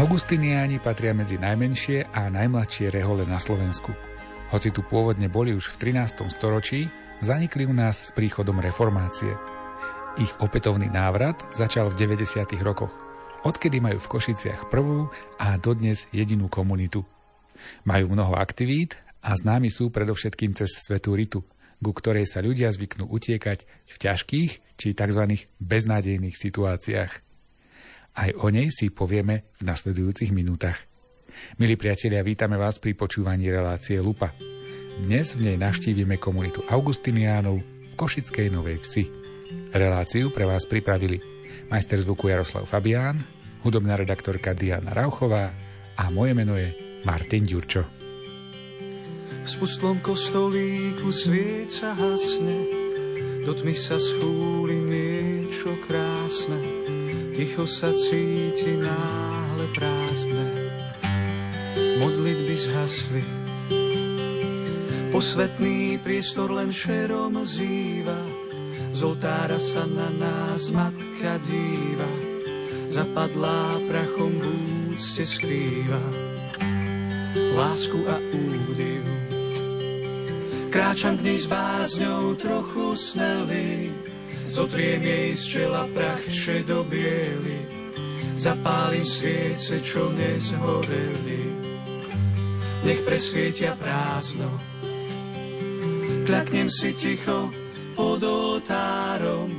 [0.00, 3.92] Augustiniáni patria medzi najmenšie a najmladšie rehole na Slovensku.
[4.48, 6.24] Hoci tu pôvodne boli už v 13.
[6.32, 6.88] storočí,
[7.20, 9.36] zanikli u nás s príchodom reformácie.
[10.16, 12.48] Ich opätovný návrat začal v 90.
[12.64, 12.96] rokoch,
[13.44, 17.04] odkedy majú v Košiciach prvú a dodnes jedinú komunitu.
[17.84, 21.44] Majú mnoho aktivít a známi sú predovšetkým cez Svetú Ritu,
[21.84, 25.44] ku ktorej sa ľudia zvyknú utiekať v ťažkých či tzv.
[25.60, 27.29] beznádejných situáciách.
[28.10, 30.74] Aj o nej si povieme v nasledujúcich minútach.
[31.62, 34.34] Milí priatelia, vítame vás pri počúvaní relácie Lupa.
[34.98, 39.04] Dnes v nej navštívime komunitu Augustiniánov v Košickej Novej Vsi.
[39.70, 41.22] Reláciu pre vás pripravili
[41.70, 43.22] majster zvuku Jaroslav Fabián,
[43.62, 45.54] hudobná redaktorka Diana Rauchová
[45.94, 46.74] a moje meno je
[47.06, 47.86] Martin Ďurčo.
[49.40, 52.58] V spustlom kostolíku svieca hasne,
[53.46, 56.79] do tmy sa schúli niečo krásne
[57.40, 60.44] Ticho sa cíti náhle prázdne,
[61.96, 63.24] modlitby zhasli.
[65.08, 68.20] Posvetný priestor len šerom zýva,
[68.92, 72.12] z oltára sa na nás matka díva,
[72.92, 74.44] zapadlá prachom v
[74.92, 76.04] úcte skrýva,
[77.56, 79.00] lásku a údiv.
[80.68, 83.96] Kráčam k nej s bázňou trochu smelý,
[84.50, 87.70] Zotriem jej z čela prach šedo biely,
[88.34, 91.54] zapálim sviece, čo nezhoreli.
[92.82, 94.50] Nech presvietia prázdno,
[96.26, 97.54] kľaknem si ticho
[97.94, 99.54] pod oltárom.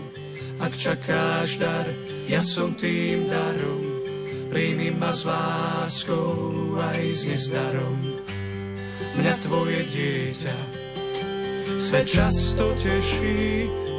[0.60, 1.88] Ak čakáš dar,
[2.28, 4.04] ja som tým darom,
[4.52, 7.96] príjmi ma s láskou aj s nezdarom.
[9.16, 10.58] Mňa tvoje dieťa,
[11.80, 13.72] svet často teší,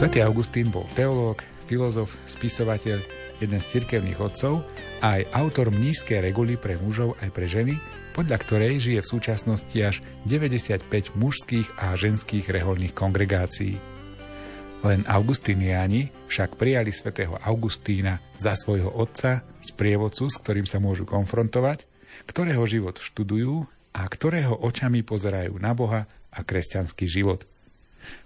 [0.00, 3.04] Svetý Augustín bol teológ, filozof, spisovateľ,
[3.36, 4.64] jeden z cirkevných otcov
[5.04, 7.76] a aj autor mnížskej reguly pre mužov aj pre ženy,
[8.16, 10.88] podľa ktorej žije v súčasnosti až 95
[11.20, 13.76] mužských a ženských reholných kongregácií.
[14.88, 21.84] Len augustiniáni však prijali svätého Augustína za svojho otca, sprievodcu, s ktorým sa môžu konfrontovať,
[22.24, 27.44] ktorého život študujú a ktorého očami pozerajú na Boha a kresťanský život.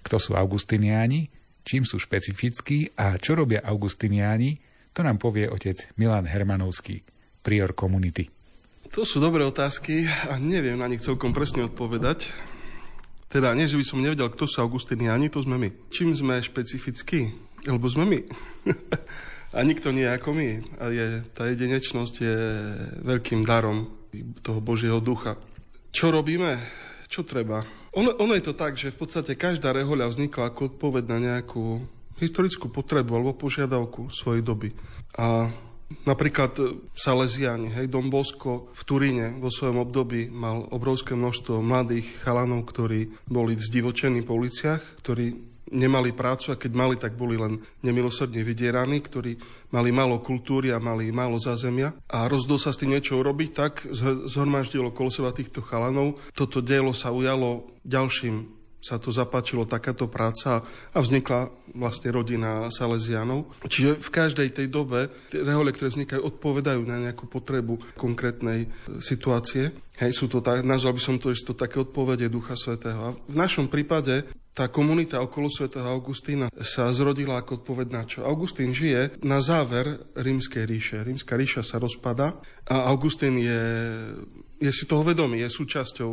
[0.07, 1.43] Kto sú augustiniáni?
[1.65, 4.61] Čím sú špecifickí a čo robia augustiniáni,
[4.93, 7.01] to nám povie otec Milan Hermanovský,
[7.41, 8.29] prior komunity.
[8.93, 12.31] To sú dobré otázky a neviem na nich celkom presne odpovedať.
[13.27, 15.69] Teda nie, že by som nevedel, kto sú augustiniáni, to sme my.
[15.91, 17.35] Čím sme špecifickí?
[17.67, 18.21] Lebo sme my.
[19.57, 20.49] a nikto nie ako my.
[20.79, 22.37] A je, tá jedinečnosť je
[23.03, 23.91] veľkým darom
[24.47, 25.35] toho Božieho ducha.
[25.91, 26.61] Čo robíme?
[27.11, 27.67] Čo treba?
[27.95, 31.87] Ono, ono je to tak, že v podstate každá rehoľa vznikla ako odpoveď na nejakú
[32.19, 34.75] historickú potrebu alebo požiadavku svojej doby.
[35.15, 35.51] A
[36.03, 36.59] napríklad
[36.95, 43.15] Salesiani, hej, Don Bosco v Turíne vo svojom období mal obrovské množstvo mladých chalanov, ktorí
[43.31, 49.03] boli zdivočení po uliciach, ktorí nemali prácu a keď mali, tak boli len nemilosrdne vydieraní,
[49.03, 49.35] ktorí
[49.75, 53.85] mali málo kultúry a mali málo zázemia a rozdol sa s tým niečo urobiť, tak
[54.31, 56.23] zhromaždilo okolo seba týchto chalanov.
[56.31, 60.61] Toto dielo sa ujalo ďalším sa to zapáčilo, takáto práca
[60.93, 63.49] a vznikla vlastne rodina Salesianov.
[63.65, 69.73] Čiže v každej tej dobe rehole, ktoré vznikajú, odpovedajú na nejakú potrebu konkrétnej e, situácie.
[69.95, 72.99] Hej, sú to tak, nazval by som to, že to také odpovede Ducha Svetého.
[72.99, 78.23] A v našom prípade tá komunita okolo svätého Augustína sa zrodila ako odpoveď na čo?
[78.23, 80.97] Augustín žije na záver rímskej ríše.
[81.03, 83.63] Rímska ríša sa rozpada a Augustín je,
[84.63, 86.11] je si toho vedomý, je súčasťou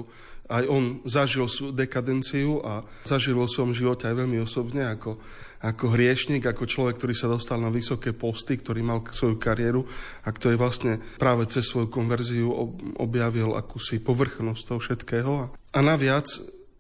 [0.52, 5.16] aj on zažil dekadenciu a zažil vo svojom živote aj veľmi osobne ako,
[5.62, 9.86] ako hriešnik, ako človek, ktorý sa dostal na vysoké posty, ktorý mal svoju kariéru
[10.26, 12.50] a ktorý vlastne práve cez svoju konverziu
[12.98, 15.34] objavil akúsi povrchnosť toho všetkého.
[15.54, 16.28] A naviac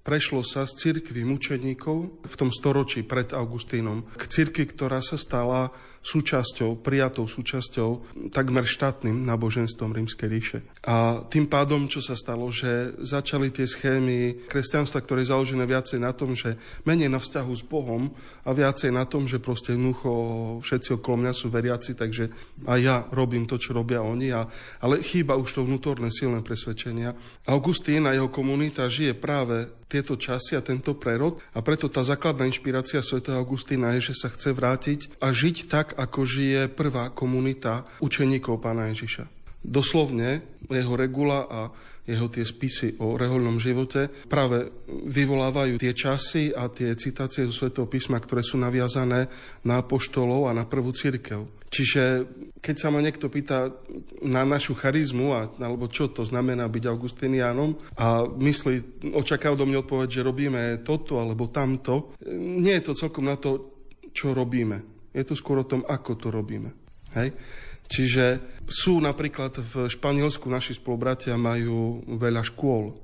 [0.01, 5.69] prešlo sa z cirkvy mučeníkov v tom storočí pred Augustínom k cirkvi, ktorá sa stala
[6.01, 7.89] súčasťou, prijatou súčasťou
[8.33, 10.59] takmer štátnym náboženstvom rímskej ríše.
[10.81, 16.01] A tým pádom, čo sa stalo, že začali tie schémy kresťanstva, ktoré je založené viacej
[16.01, 16.57] na tom, že
[16.89, 18.09] menej na vzťahu s Bohom
[18.42, 20.09] a viacej na tom, že proste jednoducho
[20.65, 22.33] všetci okolo mňa sú veriaci, takže
[22.65, 24.50] aj ja robím to, čo robia oni, a,
[24.81, 27.13] ale chýba už to vnútorné silné presvedčenia.
[27.45, 32.47] Augustín a jeho komunita žije práve tieto časy a tento prerod a preto tá základná
[32.47, 37.88] inšpirácia svätého Augustína je, že sa chce vrátiť a žiť tak, ako žije prvá komunita
[38.03, 39.27] učeníkov pána Ježiša.
[39.61, 41.69] Doslovne jeho regula a
[42.09, 47.85] jeho tie spisy o reholnom živote práve vyvolávajú tie časy a tie citácie zo Svetého
[47.85, 49.29] písma, ktoré sú naviazané
[49.61, 51.45] na apoštolov a na prvú církev.
[51.71, 52.27] Čiže
[52.59, 53.71] keď sa ma niekto pýta
[54.27, 59.79] na našu charizmu, a, alebo čo to znamená byť augustiniánom a myslí, očakáva do mňa
[59.87, 63.71] odpoveď, že robíme toto alebo tamto, nie je to celkom na to,
[64.11, 64.90] čo robíme.
[65.11, 66.71] Je to skôr o tom, ako to robíme.
[67.15, 67.35] Hej?
[67.91, 68.39] Čiže
[68.71, 72.95] sú napríklad v Španielsku naši spolubratia majú veľa škôl.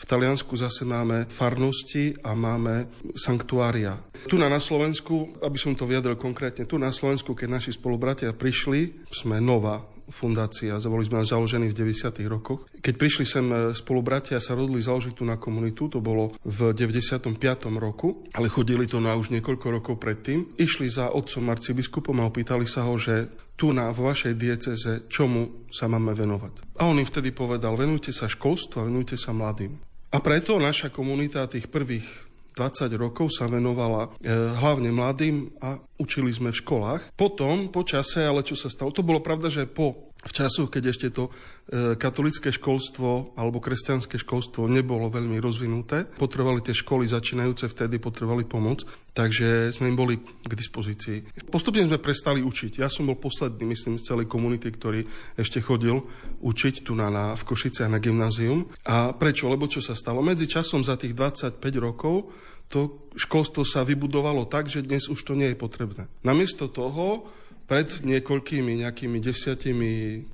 [0.00, 4.00] V Taliansku zase máme farnosti a máme sanktuária.
[4.24, 8.32] Tu na, na Slovensku, aby som to vyjadril konkrétne, tu na Slovensku, keď naši spolubratia
[8.32, 12.20] prišli, sme nová fundácia, boli sme založení v 90.
[12.26, 12.66] rokoch.
[12.82, 16.74] Keď prišli sem e, spolubratia a sa rodili založiť tu na komunitu, to bolo v
[16.74, 17.38] 95.
[17.78, 22.66] roku, ale chodili to na už niekoľko rokov predtým, išli za otcom arcibiskupom a opýtali
[22.66, 26.80] sa ho, že tu na vo vašej dieceze, čomu sa máme venovať.
[26.80, 29.76] A on im vtedy povedal, venujte sa školstvu a venujte sa mladým.
[30.10, 32.29] A preto naša komunita tých prvých
[32.60, 34.28] 20 rokov sa venovala e,
[34.60, 37.16] hlavne mladým a učili sme v školách.
[37.16, 40.92] Potom, po čase, ale čo sa stalo, to bolo pravda, že po v časoch, keď
[40.92, 47.72] ešte to e, katolické školstvo alebo kresťanské školstvo nebolo veľmi rozvinuté, potrebovali tie školy začínajúce
[47.72, 48.84] vtedy, potrebovali pomoc,
[49.16, 51.48] takže sme im boli k dispozícii.
[51.48, 52.84] Postupne sme prestali učiť.
[52.84, 55.08] Ja som bol posledný, myslím, z celej komunity, ktorý
[55.40, 56.04] ešte chodil
[56.44, 58.68] učiť tu na, na, v Košice na gymnázium.
[58.84, 59.48] A prečo?
[59.48, 60.20] Lebo čo sa stalo?
[60.20, 62.28] Medzi časom za tých 25 rokov
[62.70, 66.06] to školstvo sa vybudovalo tak, že dnes už to nie je potrebné.
[66.22, 67.26] Namiesto toho
[67.70, 69.90] pred niekoľkými nejakými desiatimi,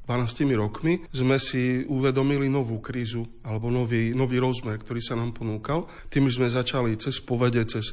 [0.09, 5.85] 12 rokmi sme si uvedomili novú krízu alebo nový, nový rozmer, ktorý sa nám ponúkal.
[6.09, 7.93] Tým sme začali cez povede, cez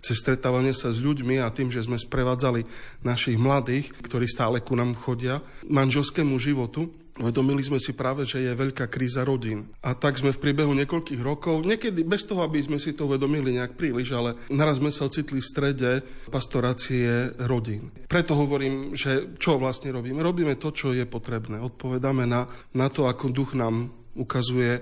[0.00, 2.62] cez stretávanie sa s ľuďmi a tým, že sme sprevádzali
[3.02, 8.56] našich mladých, ktorí stále ku nám chodia, manželskému životu, Uvedomili sme si práve, že je
[8.56, 9.68] veľká kríza rodín.
[9.84, 13.52] A tak sme v priebehu niekoľkých rokov, niekedy bez toho, aby sme si to uvedomili
[13.52, 15.90] nejak príliš, ale naraz sme sa ocitli v strede
[16.32, 17.92] pastorácie rodín.
[18.08, 20.24] Preto hovorím, že čo vlastne robíme?
[20.24, 21.60] Robíme to, čo je potrebné.
[21.60, 24.80] Odpovedáme na, na to, ako duch nám ukazuje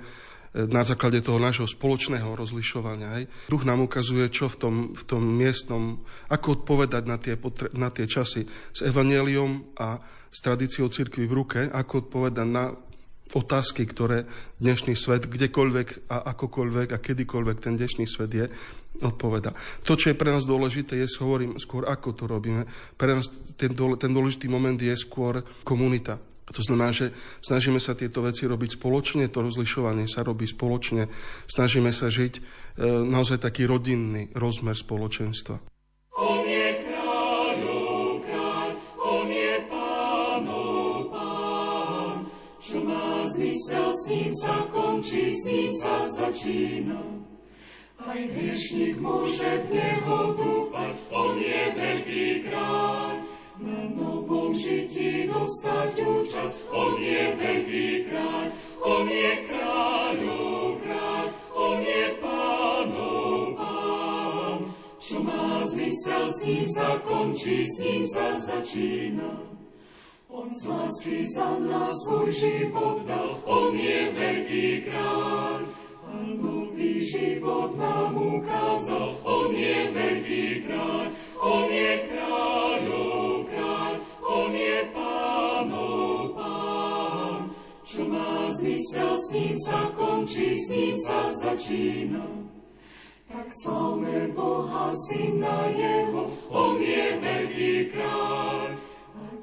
[0.54, 3.08] na základe toho nášho spoločného rozlišovania.
[3.20, 3.24] Aj.
[3.52, 6.00] Duch nám ukazuje, čo v tom, v tom miestnom,
[6.32, 11.36] ako odpovedať na tie, potre- na tie časy s evaneliom a s tradíciou cirkvi v
[11.36, 12.72] ruke, ako odpovedať na
[13.36, 14.24] otázky, ktoré
[14.56, 18.46] dnešný svet, kdekoľvek a akokoľvek a kedykoľvek ten dnešný svet je,
[18.98, 19.54] odpoveda.
[19.86, 22.66] To, čo je pre nás dôležité, je, hovorím skôr, ako to robíme.
[22.98, 26.18] Pre nás ten, ten dôležitý moment je skôr komunita.
[26.48, 27.12] To znamená, že
[27.44, 31.04] snažíme sa tieto veci robiť spoločne, to rozlišovanie sa robí spoločne,
[31.44, 32.42] snažíme sa žiť e,
[33.04, 35.77] naozaj taký rodinný rozmer spoločenstva.
[44.38, 47.00] Sa končí, s ním sa začína.
[47.98, 53.14] Aj hriešnik môže v neho dúfať, on je veľký kráľ,
[53.58, 56.58] na novom žití dostať účasť.
[56.70, 58.46] On je veľký kráľ,
[58.86, 61.26] on je kráľov kráľ,
[61.58, 64.58] on je pánov pán.
[65.02, 69.57] Čo má zmysel, s ním sa končí, s ním sa začína.
[70.28, 75.64] On z lásky za nás svoj život dal, on je veľký kráľ,
[76.04, 79.16] a nový život nám ukázal.
[79.24, 81.06] On je veľký kráľ,
[81.40, 87.40] on je kráľov kráľ, on je pánov pán.
[87.88, 92.28] Čo má zmysel, s ním sa končí, s ním sa začína.
[93.32, 98.87] Tak slavme Boha, Syna Jeho, On je veľký kráľ.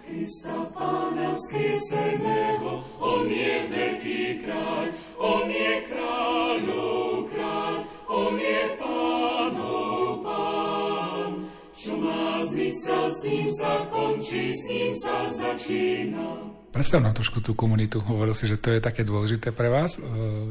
[0.05, 4.87] Krista Pána vzkrieseného, On je veľký kráľ.
[5.17, 11.31] On je kráľov kráľ, On je pánov pán.
[11.73, 16.27] Čo má zmysel, s ním sa končí, s ním sa začína.
[16.75, 18.03] Predstav nám trošku tú komunitu.
[18.03, 19.95] Hovoril si, že to je také dôležité pre vás.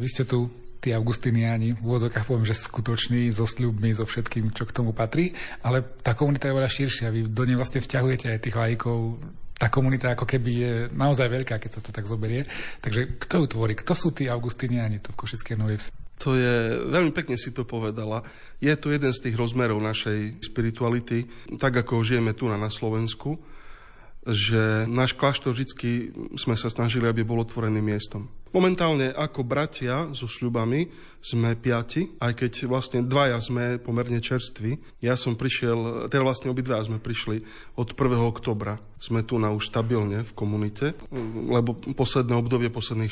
[0.01, 0.49] Vy ste tu
[0.85, 5.33] tí augustiniani, v úvodzokách poviem, že skutoční, so sľubmi, so všetkým, čo k tomu patrí,
[5.65, 7.09] ale tá komunita je veľa širšia.
[7.09, 9.17] Vy do nej vlastne vťahujete aj tých lajkov.
[9.57, 12.45] Tá komunita ako keby je naozaj veľká, keď sa to tak zoberie.
[12.85, 13.73] Takže kto ju tvorí?
[13.73, 15.91] Kto sú tí augustiniani tu v Košickej Novej Vsi?
[16.23, 18.23] To je, veľmi pekne si to povedala.
[18.63, 21.27] Je to jeden z tých rozmerov našej spirituality,
[21.59, 23.41] tak ako žijeme tu na Slovensku
[24.25, 28.29] že náš kláštor vždy sme sa snažili, aby bol otvoreným miestom.
[28.55, 30.87] Momentálne ako bratia so sľubami
[31.19, 35.03] sme piati, aj keď vlastne dvaja sme pomerne čerství.
[35.03, 37.43] Ja som prišiel, teda vlastne obidva sme prišli
[37.75, 38.15] od 1.
[38.23, 38.79] oktobra.
[39.03, 40.95] Sme tu na už stabilne v komunite,
[41.51, 43.11] lebo posledné obdobie, posledných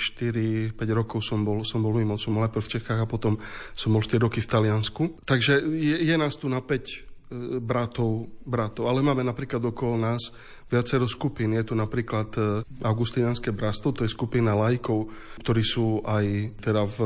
[0.79, 3.35] 4-5 rokov som bol, som bol mimo, som bol najprv v Čechách a potom
[3.75, 5.27] som bol 4 roky v Taliansku.
[5.27, 7.12] Takže je, je nás tu na 5
[7.61, 8.87] bratov, bratov.
[8.89, 10.33] Ale máme napríklad okolo nás
[10.69, 11.53] viacero skupín.
[11.57, 12.41] Je tu napríklad e,
[12.85, 15.13] Augustinianské bratstvo, to je skupina lajkov,
[15.45, 16.99] ktorí sú aj teda v,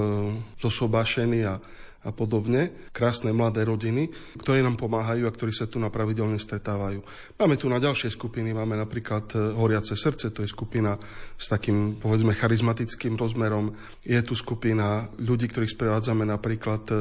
[0.59, 1.59] zosobášení a
[2.07, 7.03] a podobne, krásne mladé rodiny, ktoré nám pomáhajú a ktorí sa tu na pravidelne stretávajú.
[7.35, 10.95] Máme tu na ďalšie skupiny, máme napríklad e, Horiace srdce, to je skupina
[11.35, 13.75] s takým, povedzme, charizmatickým rozmerom.
[14.07, 16.97] Je tu skupina ľudí, ktorých sprevádzame napríklad, e,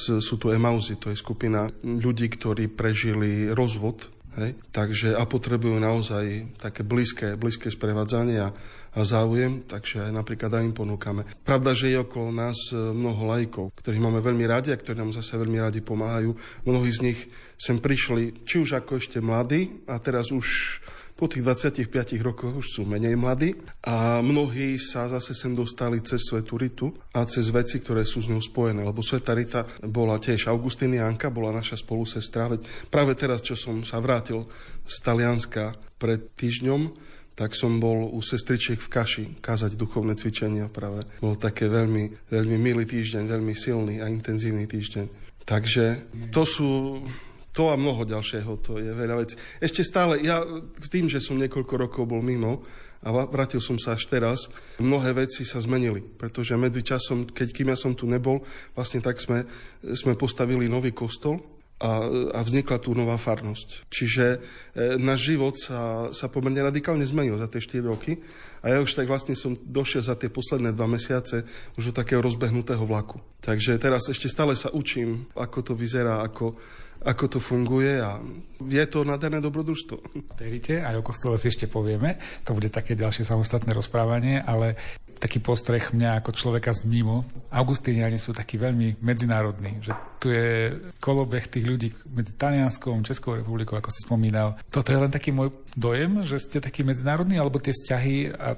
[0.00, 4.58] sú tu Emauzy, to je skupina ľudí, ktorí prežili rozvod, hej?
[4.74, 8.48] Takže a potrebujú naozaj také blízke, blízke sprevádzanie a
[8.94, 11.26] a záujem, takže aj napríklad aj im ponúkame.
[11.42, 15.10] Pravda, že je okolo nás e, mnoho lajkov, ktorých máme veľmi radi a ktorí nám
[15.10, 16.30] zase veľmi radi pomáhajú.
[16.62, 17.20] Mnohí z nich
[17.58, 20.78] sem prišli, či už ako ešte mladí, a teraz už
[21.14, 21.86] po tých 25
[22.26, 23.54] rokoch už sú menej mladí
[23.86, 28.26] a mnohí sa zase sem dostali cez Svetu Ritu a cez veci, ktoré sú s
[28.26, 33.54] ňou spojené, lebo Sveta Rita bola tiež Augustinianka, bola naša spolusestra, veď práve teraz, čo
[33.54, 34.50] som sa vrátil
[34.82, 36.90] z Talianska pred týždňom,
[37.34, 41.02] tak som bol u sestričiek v Kaši kázať duchovné cvičenia práve.
[41.18, 45.06] Bol také veľmi, veľmi milý týždeň, veľmi silný a intenzívny týždeň.
[45.44, 46.70] Takže to sú
[47.54, 49.38] to a mnoho ďalšieho, to je veľa vecí.
[49.62, 50.42] Ešte stále, ja
[50.82, 52.66] s tým, že som niekoľko rokov bol mimo
[53.06, 54.50] a vrátil som sa až teraz,
[54.82, 58.42] mnohé veci sa zmenili, pretože medzi časom, keď kým ja som tu nebol,
[58.74, 59.46] vlastne tak sme,
[59.94, 62.06] sme postavili nový kostol, a,
[62.38, 63.90] a vznikla tu nová farnosť.
[63.90, 64.38] Čiže e,
[64.96, 68.22] náš život sa, sa pomerne radikálne zmenil za tie 4 roky
[68.62, 71.42] a ja už tak vlastne som došiel za tie posledné dva mesiace
[71.74, 73.18] už do takého rozbehnutého vlaku.
[73.42, 76.54] Takže teraz ešte stále sa učím, ako to vyzerá, ako,
[77.02, 78.22] ako to funguje a
[78.64, 79.96] je to nádherné dobrodružstvo.
[80.38, 84.78] Veríte, aj o kostole si ešte povieme, to bude také ďalšie samostatné rozprávanie, ale
[85.18, 87.24] taký postreh mňa ako človeka z mimo.
[87.48, 93.80] Augustíniani sú takí veľmi medzinárodní, že tu je kolobeh tých ľudí medzi Talianskou, Českou republikou,
[93.80, 94.60] ako si spomínal.
[94.68, 98.56] Toto je len taký môj dojem, že ste takí medzinárodní, alebo tie vzťahy a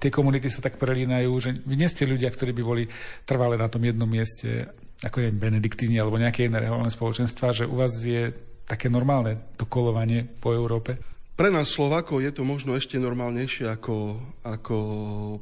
[0.00, 2.84] tie komunity sa tak prelínajú, že vy nie ste ľudia, ktorí by boli
[3.28, 4.72] trvale na tom jednom mieste,
[5.02, 8.30] ako je Benediktíni alebo nejaké iné reholné spoločenstva, že u vás je
[8.66, 10.98] také normálne to kolovanie po Európe?
[11.32, 14.76] Pre nás Slovákov je to možno ešte normálnejšie ako, ako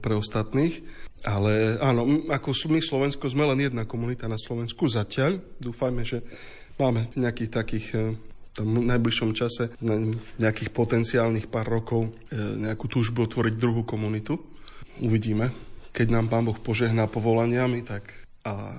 [0.00, 0.80] pre ostatných,
[1.26, 5.42] ale áno, ako my Slovensko sme len jedna komunita na Slovensku zatiaľ.
[5.60, 6.24] Dúfajme, že
[6.80, 7.98] máme nejakých takých e,
[8.54, 9.76] tam v najbližšom čase,
[10.40, 14.40] nejakých potenciálnych pár rokov, e, nejakú túžbu otvoriť druhú komunitu.
[15.04, 15.52] Uvidíme.
[15.90, 18.08] Keď nám Pán Boh požehná povolaniami tak
[18.46, 18.78] a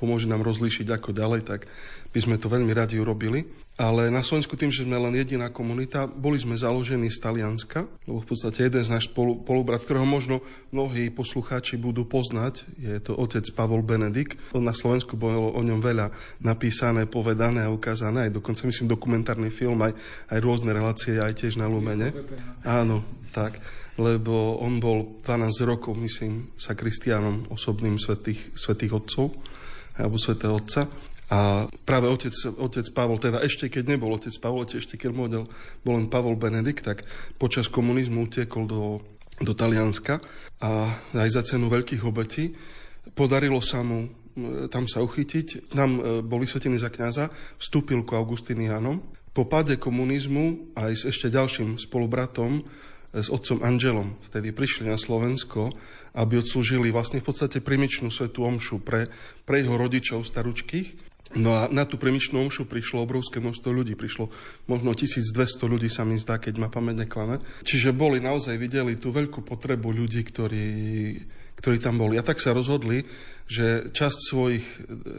[0.00, 1.68] pomôže nám rozlíšiť ako ďalej, tak
[2.10, 3.44] by sme to veľmi radi urobili.
[3.80, 8.20] Ale na Slovensku tým, že sme len jediná komunita, boli sme založení z Talianska, lebo
[8.20, 13.16] v podstate jeden z náš spolu, polubrat, ktorého možno mnohí poslucháči budú poznať, je to
[13.16, 14.36] otec Pavol Benedik.
[14.52, 16.12] Na Slovensku bolo o ňom veľa
[16.44, 19.96] napísané, povedané a ukázané, aj dokonca myslím dokumentárny film, aj,
[20.28, 22.12] aj rôzne relácie, aj tiež na Lumene.
[22.60, 23.00] Áno,
[23.32, 23.64] tak
[24.00, 29.36] lebo on bol 12 rokov, myslím, sakristianom osobným svetých, svetých otcov
[30.00, 30.88] alebo svetého otca.
[31.30, 35.42] A práve otec, otec Pavol, teda ešte keď nebol otec Pavol, ešte keď model,
[35.86, 37.06] bol len Pavol Benedikt, tak
[37.38, 38.98] počas komunizmu utiekol do,
[39.38, 40.18] do Talianska
[40.58, 42.50] a aj za cenu veľkých obetí
[43.14, 44.10] podarilo sa mu
[44.70, 45.74] tam sa uchytiť.
[45.74, 47.28] Tam e, bol vysvetený za kňaza,
[47.58, 49.02] vstúpil ku Augustinianom.
[49.30, 52.62] Po páde komunizmu aj s ešte ďalším spolubratom, e,
[53.10, 55.74] s otcom Angelom, vtedy prišli na Slovensko,
[56.14, 59.10] aby odslúžili vlastne v podstate primičnú svetú omšu pre,
[59.42, 61.10] pre jeho rodičov staručkých.
[61.30, 63.94] No a na tú premičnú omšu prišlo obrovské množstvo ľudí.
[63.94, 64.34] Prišlo
[64.66, 65.30] možno 1200
[65.62, 67.38] ľudí, sa mi zdá, keď ma pamäť neklame.
[67.62, 70.66] Čiže boli naozaj videli tú veľkú potrebu ľudí, ktorí,
[71.54, 72.18] ktorí tam boli.
[72.18, 73.06] A tak sa rozhodli,
[73.46, 74.66] že časť svojich,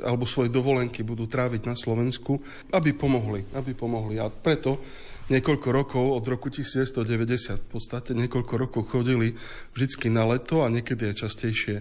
[0.04, 2.44] alebo svoje dovolenky budú tráviť na Slovensku,
[2.76, 3.48] aby pomohli.
[3.56, 4.20] Aby pomohli.
[4.20, 4.84] A preto
[5.30, 9.38] niekoľko rokov, od roku 1990 v podstate niekoľko rokov chodili
[9.76, 11.76] vždy na leto a niekedy aj častejšie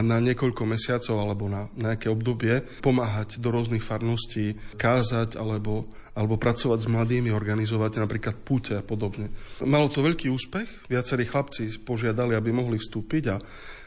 [0.00, 5.84] na niekoľko mesiacov alebo na nejaké obdobie pomáhať do rôznych farností, kázať alebo,
[6.16, 9.28] alebo pracovať s mladými, organizovať napríklad púte a podobne.
[9.60, 13.36] Malo to veľký úspech, viacerí chlapci požiadali, aby mohli vstúpiť a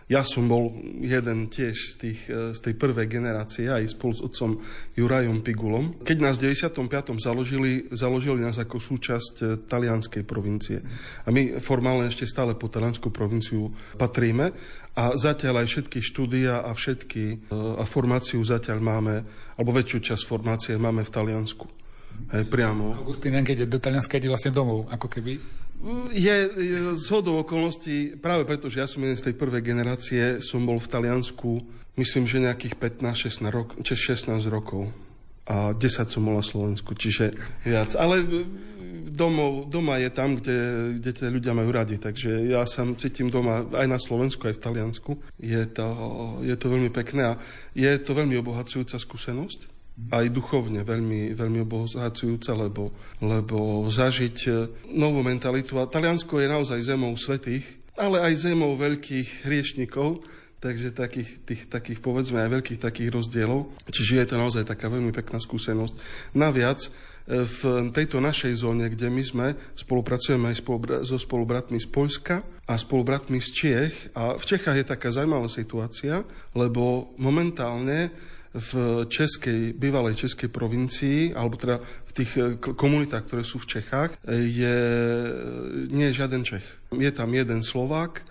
[0.05, 0.69] ja som bol
[1.01, 4.61] jeden tiež z, tých, e, z tej prvej generácie, aj spolu s otcom
[4.93, 5.97] Jurajom Pigulom.
[6.05, 7.17] Keď nás v 95.
[7.17, 10.85] založili, založili nás ako súčasť e, talianskej provincie.
[11.25, 14.53] A my formálne ešte stále po taliansku provinciu patríme.
[14.93, 17.35] A zatiaľ aj všetky štúdia a všetky e,
[17.81, 19.25] a formáciu zatiaľ máme,
[19.57, 21.65] alebo väčšiu časť formácie máme v Taliansku.
[22.31, 22.93] Hej, priamo.
[23.01, 25.64] Augustín, keď ide do Talianska, ide vlastne domov, ako keby
[26.09, 26.35] je
[26.97, 30.81] z hodou okolností, práve preto, že ja som jeden z tej prvej generácie, som bol
[30.81, 31.61] v Taliansku,
[32.01, 34.89] myslím, že nejakých 15-16 rok, 16 rokov.
[35.45, 37.93] A 10 som bol na Slovensku, čiže viac.
[37.93, 38.25] Ale
[39.13, 40.57] domov, doma je tam, kde,
[40.97, 44.63] kde tie ľudia majú radi, takže ja sa cítim doma aj na Slovensku, aj v
[44.65, 45.11] Taliansku.
[45.37, 45.85] Je to,
[46.41, 47.39] je to veľmi pekné a
[47.77, 52.91] je to veľmi obohacujúca skúsenosť aj duchovne veľmi, veľmi obohacujúce, lebo,
[53.23, 54.49] lebo zažiť e,
[54.91, 55.79] novú mentalitu.
[55.79, 57.63] A Taliansko je naozaj zemou svetých,
[57.95, 60.19] ale aj zemou veľkých hriešnikov,
[60.59, 63.71] takže takých, tých, takých povedzme aj veľkých takých rozdielov.
[63.87, 65.95] Čiže je to naozaj taká veľmi pekná skúsenosť.
[66.35, 66.89] Naviac, e,
[67.47, 67.59] v
[67.95, 69.47] tejto našej zóne, kde my sme,
[69.79, 70.59] spolupracujeme aj
[71.07, 73.95] so spolubratmi z Polska a spolubratmi z Čiech.
[74.11, 78.11] A v Čechách je taká zaujímavá situácia, lebo momentálne
[78.55, 84.15] v českej, bývalej českej provincii, alebo teda v tých eh, komunitách, ktoré sú v Čechách,
[84.23, 84.77] eh, je,
[85.91, 86.63] nie je žiaden Čech.
[86.95, 88.23] Je tam jeden Slovák,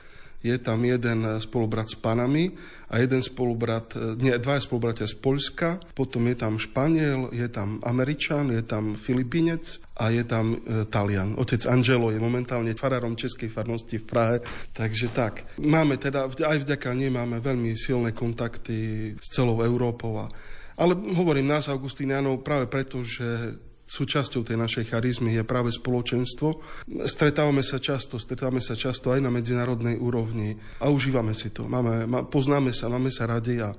[0.44, 2.52] je tam jeden spolubrat s Panami
[2.92, 8.52] a jeden spolubrat, nie, dva spolubratia z Polska, potom je tam Španiel, je tam Američan,
[8.52, 11.40] je tam Filipínec a je tam e, Talian.
[11.40, 14.36] Otec Angelo je momentálne farárom Českej farnosti v Prahe,
[14.76, 15.48] takže tak.
[15.56, 20.28] Máme teda, aj vďaka nej máme veľmi silné kontakty s celou Európou a
[20.74, 26.60] ale hovorím nás, Augustínianov, práve preto, že súčasťou tej našej charizmy je práve spoločenstvo.
[27.04, 31.68] Stretávame sa často, stretávame sa často aj na medzinárodnej úrovni a užívame si to.
[31.68, 33.76] Máme, poznáme sa, máme sa radi a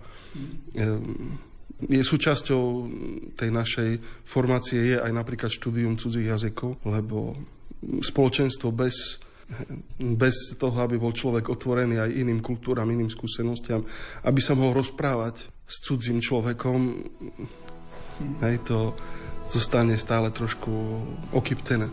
[1.85, 2.63] je súčasťou
[3.35, 3.89] tej našej
[4.23, 7.35] formácie je aj napríklad štúdium cudzích jazykov, lebo
[8.01, 9.25] spoločenstvo bez
[10.01, 13.85] bez toho, aby bol človek otvorený aj iným kultúram, iným skúsenostiam,
[14.25, 16.79] aby sa mohol rozprávať s cudzím človekom,
[18.41, 18.97] hej, to,
[19.49, 20.71] zostane stále trošku
[21.31, 21.89] okyptené.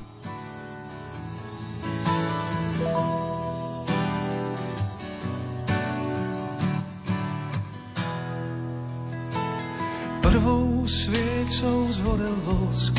[10.23, 12.97] Prvou sviecou zhorel vosk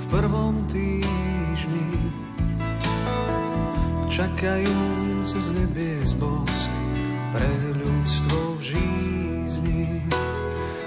[0.00, 1.92] v prvom týždni.
[4.08, 6.72] Čakajúc z nebies bosk
[7.36, 10.00] pre ľudstvo v žízni.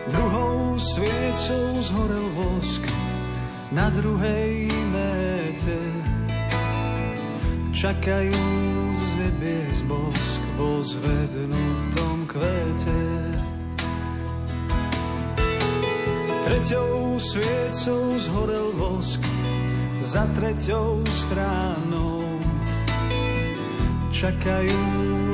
[0.09, 2.81] Druhou sviecou zhorel vosk
[3.69, 5.77] na druhej méte.
[7.69, 8.41] Čakajú
[8.97, 13.01] z nebies bosk vo zvednutom kvete.
[16.49, 19.21] Treťou sviecou zhorel vosk
[20.01, 22.25] za treťou stranou.
[24.09, 24.81] Čakajú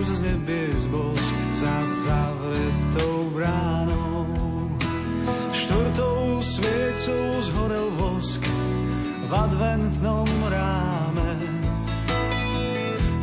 [0.04, 3.95] z nebies bosk za zavretou bránou
[5.76, 8.40] štvrtou sviecou zhorel vosk
[9.28, 11.36] v adventnom ráme.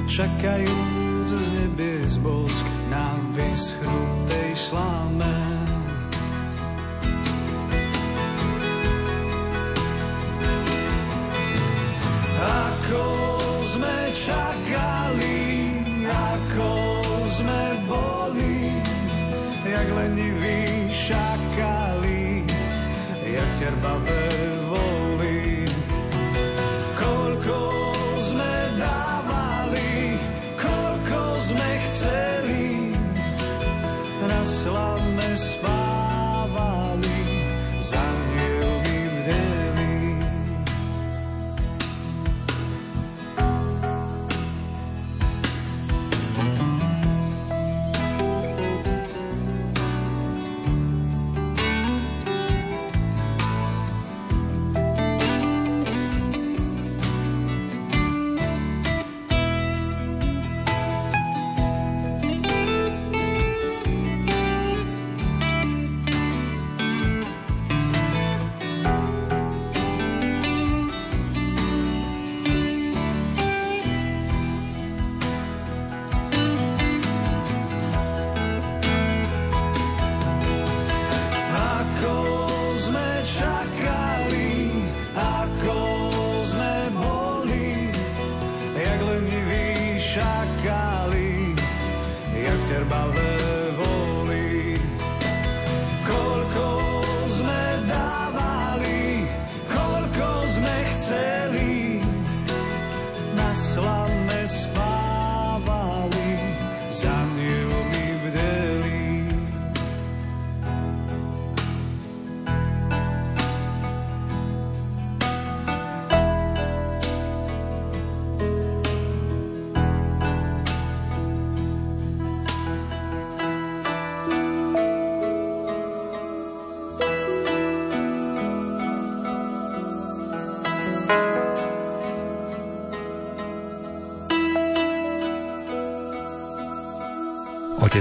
[0.05, 5.42] Čakajúc z nebies bosk na vyschnutej sláme.
[23.63, 24.22] Jak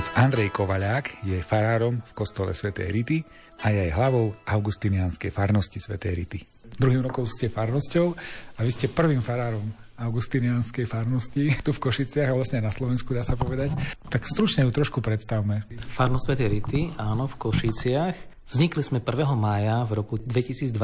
[0.01, 3.21] Otec Andrej Kovaľák je farárom v kostole svätej Rity
[3.61, 6.39] a je aj hlavou augustinianskej farnosti svätej Rity.
[6.73, 8.09] Druhým rokom ste farnosťou
[8.57, 9.61] a vy ste prvým farárom
[10.01, 13.77] augustinianskej farnosti tu v Košiciach a vlastne na Slovensku, dá sa povedať.
[14.09, 15.69] Tak stručne ju trošku predstavme.
[15.69, 18.30] Farnosť Svetej Rity, áno, v Košiciach.
[18.51, 19.31] Vznikli sme 1.
[19.39, 20.75] mája v roku 2022,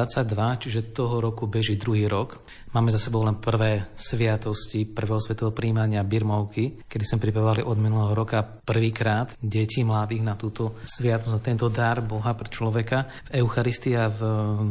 [0.63, 2.39] čiže toho roku beží druhý rok.
[2.71, 8.15] Máme za sebou len prvé sviatosti prvého svetového príjmania Birmovky, kedy sme pripravovali od minulého
[8.15, 14.19] roka prvýkrát detí mladých na túto sviatosť, na tento dar Boha pre človeka Eucharistia v,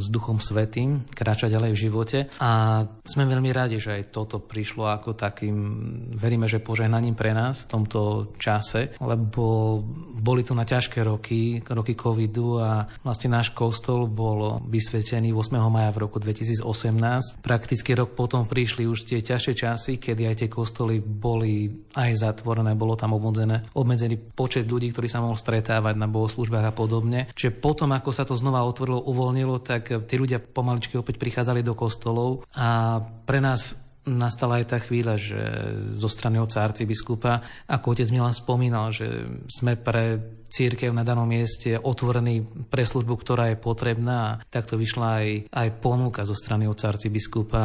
[0.01, 2.19] s Duchom Svetým, kráča ďalej v živote.
[2.41, 5.57] A sme veľmi radi, že aj toto prišlo ako takým,
[6.17, 9.85] veríme, že požehnaním pre nás v tomto čase, lebo
[10.17, 15.57] boli tu na ťažké roky, roky covidu a vlastne náš kostol bol vysvetený 8.
[15.71, 17.41] maja v roku 2018.
[17.41, 22.77] Prakticky rok potom prišli už tie ťažšie časy, kedy aj tie kostoly boli aj zatvorené,
[22.77, 27.29] bolo tam obmedzené, obmedzený počet ľudí, ktorí sa mohol stretávať na bohoslúžbách a podobne.
[27.33, 31.75] Čiže potom, ako sa to znova otvorilo, uvoľnilo, tak tí ľudia pomaličky opäť prichádzali do
[31.79, 35.43] kostolov a pre nás nastala aj tá chvíľa, že
[35.91, 41.77] zo strany oca arcibiskupa, ako otec Milan spomínal, že sme pre církev na danom mieste
[41.77, 44.41] otvorený pre službu, ktorá je potrebná.
[44.49, 47.63] Takto vyšla aj, aj ponuka zo strany oca arcibiskupa.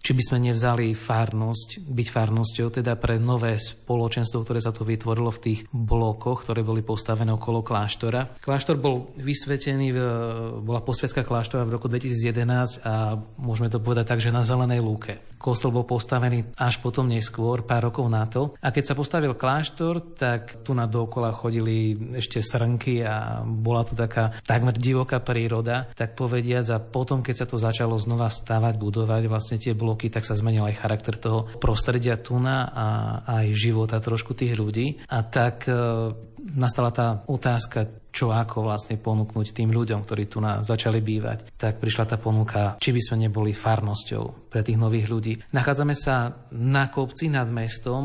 [0.00, 5.30] Či by sme nevzali farnosť, byť farnosťou, teda pre nové spoločenstvo, ktoré sa tu vytvorilo
[5.34, 8.40] v tých blokoch, ktoré boli postavené okolo kláštora.
[8.40, 9.98] Kláštor bol vysvetený, v,
[10.62, 15.18] bola posvedská kláštora v roku 2011 a môžeme to povedať tak, že na zelenej lúke.
[15.42, 18.54] Kostol bol postavený až potom neskôr, pár rokov na to.
[18.62, 23.98] A keď sa postavil kláštor, tak tu na dokola chodili ešte srnky a bola tu
[23.98, 26.64] taká takmer divoká príroda, tak povediať.
[26.72, 30.62] A potom, keď sa to začalo znova stavať, budovať vlastne tie bloky, tak sa zmenil
[30.70, 32.86] aj charakter toho prostredia tuna a
[33.42, 35.02] aj života trošku tých ľudí.
[35.10, 35.74] A tak e,
[36.54, 41.56] nastala tá otázka, čo ako vlastne ponúknuť tým ľuďom, ktorí tu na začali bývať.
[41.56, 45.32] Tak prišla tá ponuka, či by sme neboli farnosťou pre tých nových ľudí.
[45.56, 48.04] Nachádzame sa na kopci nad mestom.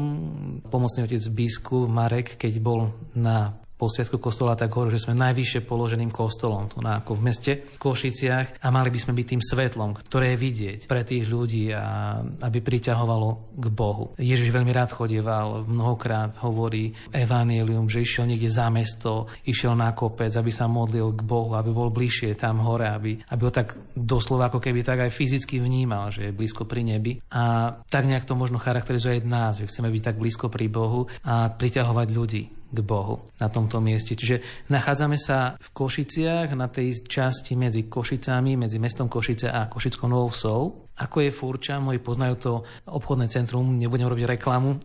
[0.63, 5.61] Pomocný otec biskup Marek, keď bol na po Sviatku kostola tak hovorí, že sme najvyššie
[5.69, 9.93] položeným kostolom tu na, ako v meste Košiciach a mali by sme byť tým svetlom,
[9.93, 14.17] ktoré je vidieť pre tých ľudí a aby priťahovalo k Bohu.
[14.17, 20.33] Ježiš veľmi rád chodieval, mnohokrát hovorí evanílium, že išiel niekde za mesto, išiel na kopec,
[20.33, 24.49] aby sa modlil k Bohu, aby bol bližšie tam hore, aby, aby ho tak doslova
[24.49, 27.21] ako keby tak aj fyzicky vnímal, že je blízko pri nebi.
[27.29, 31.05] A tak nejak to možno charakterizuje aj nás, že chceme byť tak blízko pri Bohu
[31.21, 34.15] a priťahovať ľudí k Bohu na tomto mieste.
[34.15, 40.07] Čiže nachádzame sa v Košiciach, na tej časti medzi Košicami, medzi mestom Košice a Košickou
[40.07, 40.86] Novou Vsou.
[40.97, 42.51] Ako je Furča, moji poznajú to
[42.89, 44.81] obchodné centrum, nebudem robiť reklamu,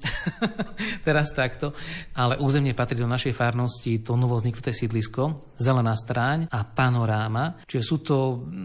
[1.06, 1.72] teraz takto,
[2.12, 7.82] ale územne patrí do našej farnosti to novo vzniknuté sídlisko, Zelená stráň a Panoráma, čiže
[7.86, 8.16] sú to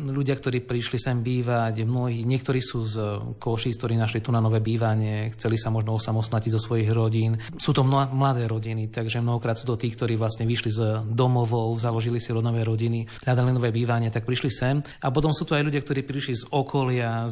[0.10, 2.96] ľudia, ktorí prišli sem bývať, mnohí, niektorí sú z
[3.38, 7.38] Košic, ktorí našli tu na nové bývanie, chceli sa možno osamostnatiť zo svojich rodín.
[7.62, 12.18] Sú to mladé rodiny, takže mnohokrát sú to tí, ktorí vlastne vyšli z domovov, založili
[12.18, 14.82] si rodové rodiny, hľadali nové bývanie, tak prišli sem.
[14.82, 17.30] A potom sú tu aj ľudia, ktorí prišli z okolia,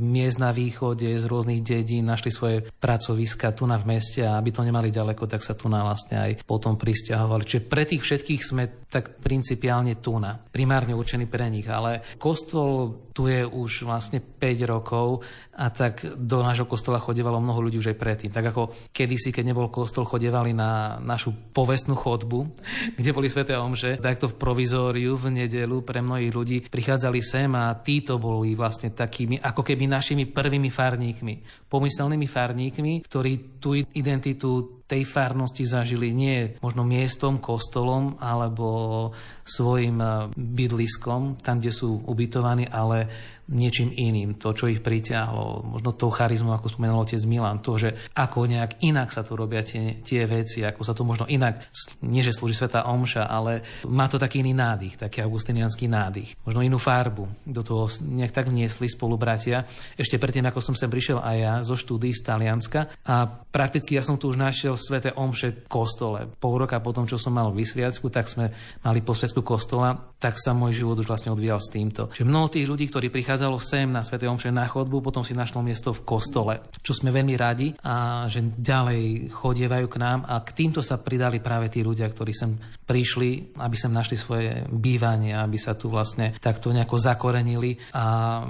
[0.00, 4.50] miest na východe, z rôznych dedín, našli svoje pracoviska tu na v meste a aby
[4.50, 7.44] to nemali ďaleko, tak sa tu na vlastne aj potom pristahovali.
[7.44, 13.10] Čiže pre tých všetkých sme tak principiálne tu na, primárne určený pre nich, ale kostol
[13.12, 15.26] tu je už vlastne 5 rokov
[15.58, 18.30] a tak do nášho kostola chodevalo mnoho ľudí už aj predtým.
[18.30, 18.62] Tak ako
[18.94, 22.46] kedysi, keď nebol kostol, chodevali na našu povestnú chodbu,
[22.98, 27.74] kde boli sveté omše, takto v provizóriu v nedelu pre mnohých ľudí prichádzali sem a
[27.82, 35.04] títo boli vlastne takými ako keby našimi prvými farníkmi, pomyselnými farníkmi, ktorí tú identitu tej
[35.04, 39.12] farnosti zažili nie možno miestom, kostolom alebo
[39.44, 40.00] svojim
[40.32, 43.08] bydliskom, tam, kde sú ubytovaní, ale
[43.48, 44.36] niečím iným.
[44.36, 48.84] To, čo ich priťahlo, možno tou charizmou, ako spomenul otec Milan, to, že ako nejak
[48.84, 51.64] inak sa tu robia tie, tie veci, ako sa tu možno inak,
[52.04, 56.36] nie že slúži Sveta Omša, ale má to taký iný nádych, taký augustinianský nádych.
[56.44, 57.48] Možno inú farbu.
[57.48, 59.64] Do toho nejak tak vniesli spolubratia.
[59.96, 64.04] Ešte predtým, ako som sem prišiel aj ja zo štúdií z Talianska a prakticky ja
[64.04, 66.30] som tu už našiel Svete Omše v kostole.
[66.38, 68.54] Pol roka potom, čo som mal vysviacku, tak sme
[68.86, 72.08] mali posviacku kostola, tak sa môj život už vlastne odvíjal s týmto.
[72.14, 74.22] Že mnoho tých ľudí, ktorí prichádzalo sem na Sv.
[74.22, 78.42] Omše na chodbu, potom si našlo miesto v kostole, čo sme veľmi radi a že
[78.54, 82.54] ďalej chodievajú k nám a k týmto sa pridali práve tí ľudia, ktorí sem
[82.86, 88.44] prišli, aby sem našli svoje bývanie, aby sa tu vlastne takto nejako zakorenili a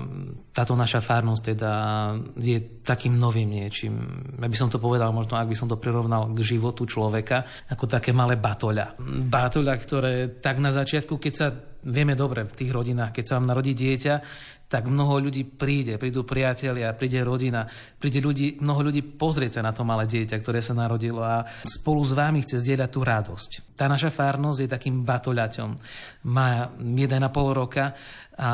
[0.51, 1.73] táto naša farnosť teda
[2.35, 3.95] je takým novým niečím.
[4.43, 7.85] By som to povedal, možno ak by som to prirovnal prirovnal k životu človeka ako
[7.87, 8.99] také malé batoľa.
[9.31, 13.47] Batoľa, ktoré tak na začiatku, keď sa vieme dobre v tých rodinách, keď sa vám
[13.55, 14.15] narodí dieťa,
[14.69, 17.65] tak mnoho ľudí príde, prídu priatelia, príde rodina,
[17.97, 22.05] príde ľudí, mnoho ľudí pozrieť sa na to malé dieťa, ktoré sa narodilo a spolu
[22.05, 23.51] s vámi chce zdieľať tú radosť.
[23.81, 25.71] Tá naša fárnosť je takým batoľaťom.
[26.29, 27.17] Má 1,5
[27.57, 27.97] roka
[28.39, 28.51] a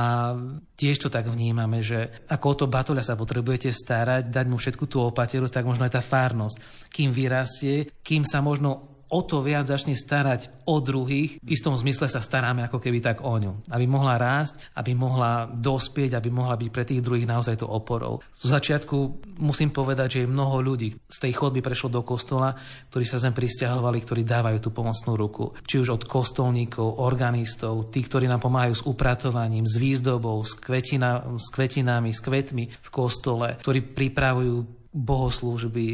[0.79, 4.87] tiež to tak vnímame, že ako o to batoľa sa potrebujete starať, dať mu všetku
[4.87, 6.89] tú opateru, tak možno aj tá fárnosť.
[6.95, 12.09] Kým vyrastie, kým sa možno o to viac začne starať o druhých, v istom zmysle
[12.09, 13.67] sa staráme ako keby tak o ňu.
[13.69, 18.25] Aby mohla rásť, aby mohla dospieť, aby mohla byť pre tých druhých naozaj to oporou.
[18.33, 18.97] Z začiatku
[19.41, 22.57] musím povedať, že je mnoho ľudí z tej chodby prešlo do kostola,
[22.91, 25.53] ktorí sa sem pristahovali, ktorí dávajú tú pomocnú ruku.
[25.65, 31.37] Či už od kostolníkov, organistov, tí, ktorí nám pomáhajú s upratovaním, s výzdobou, s, kvetina,
[31.37, 35.85] s kvetinami, s kvetmi v kostole, ktorí pripravujú bohoslúžby.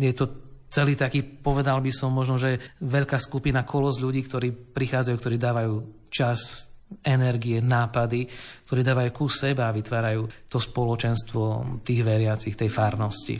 [0.00, 5.16] Je to celý taký, povedal by som možno, že veľká skupina kolos ľudí, ktorí prichádzajú,
[5.16, 5.74] ktorí dávajú
[6.12, 6.68] čas,
[7.04, 8.24] energie, nápady,
[8.64, 13.36] ktorí dávajú ku seba a vytvárajú to spoločenstvo tých veriacich, tej farnosti.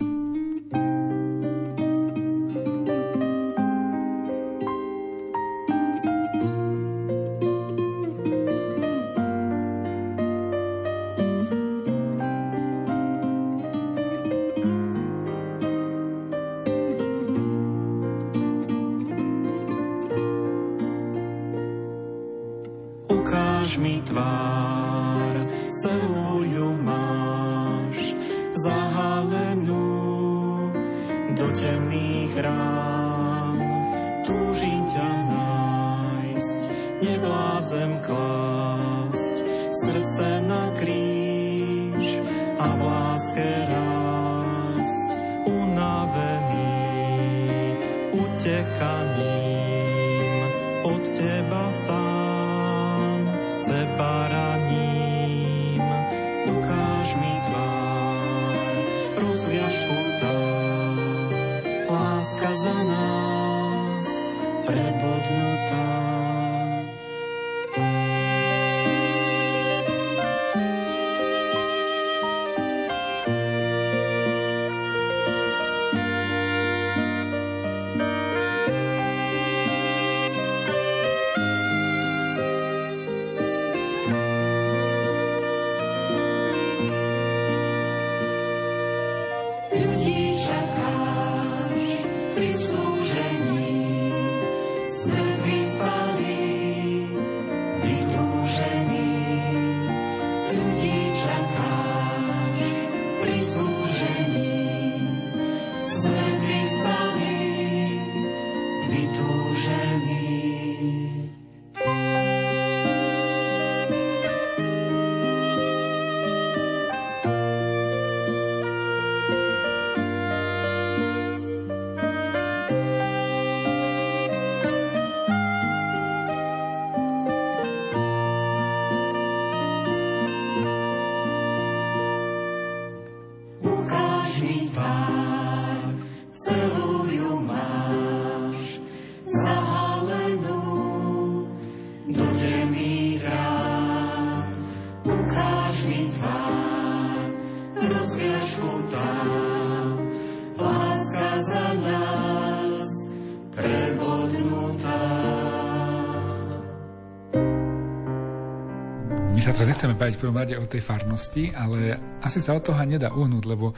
[159.99, 163.75] Baviť v prvom rade o tej farnosti, ale asi sa od toho nedá uhnúť, lebo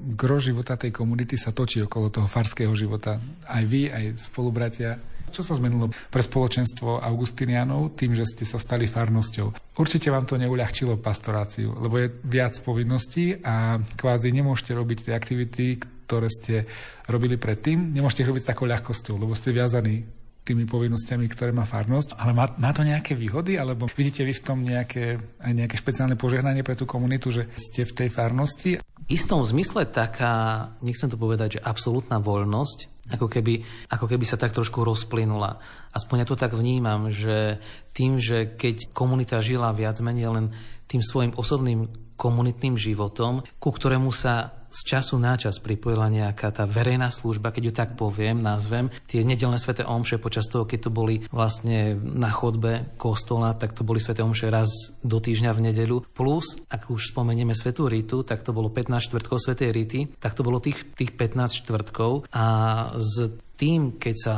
[0.00, 3.20] gro života tej komunity sa točí okolo toho farského života.
[3.44, 4.96] Aj vy, aj spolubratia.
[5.30, 9.78] Čo sa zmenilo pre spoločenstvo Augustinianov tým, že ste sa stali farnosťou?
[9.78, 15.66] Určite vám to neuľahčilo pastoráciu, lebo je viac povinností a kvázi nemôžete robiť tie aktivity,
[16.08, 16.66] ktoré ste
[17.06, 20.02] robili predtým, nemôžete ich robiť s takou ľahkosťou, lebo ste viazaní
[20.44, 22.16] tými povinnosťami, ktoré má farnosť.
[22.16, 26.16] Ale má, má to nejaké výhody, alebo vidíte vy v tom nejaké, aj nejaké špeciálne
[26.16, 28.72] požehnanie pre tú komunitu, že ste v tej farnosti?
[28.80, 34.38] V istom zmysle taká, nechcem to povedať, že absolútna voľnosť, ako keby, ako keby sa
[34.38, 35.58] tak trošku rozplynula.
[35.90, 37.58] Aspoň ja to tak vnímam, že
[37.90, 40.46] tým, že keď komunita žila viac menej len
[40.86, 46.64] tým svojim osobným komunitným životom, ku ktorému sa z času na čas pripojila nejaká tá
[46.64, 50.90] verejná služba, keď ju tak poviem, nazvem, tie nedelné sveté omše počas toho, keď to
[50.94, 55.96] boli vlastne na chodbe kostola, tak to boli sveté omše raz do týždňa v nedeľu.
[56.14, 60.46] Plus, ak už spomenieme svetú ritu, tak to bolo 15 štvrtkov svetej rity, tak to
[60.46, 62.46] bolo tých, tých 15 štvrtkov a
[62.94, 64.34] s tým, keď sa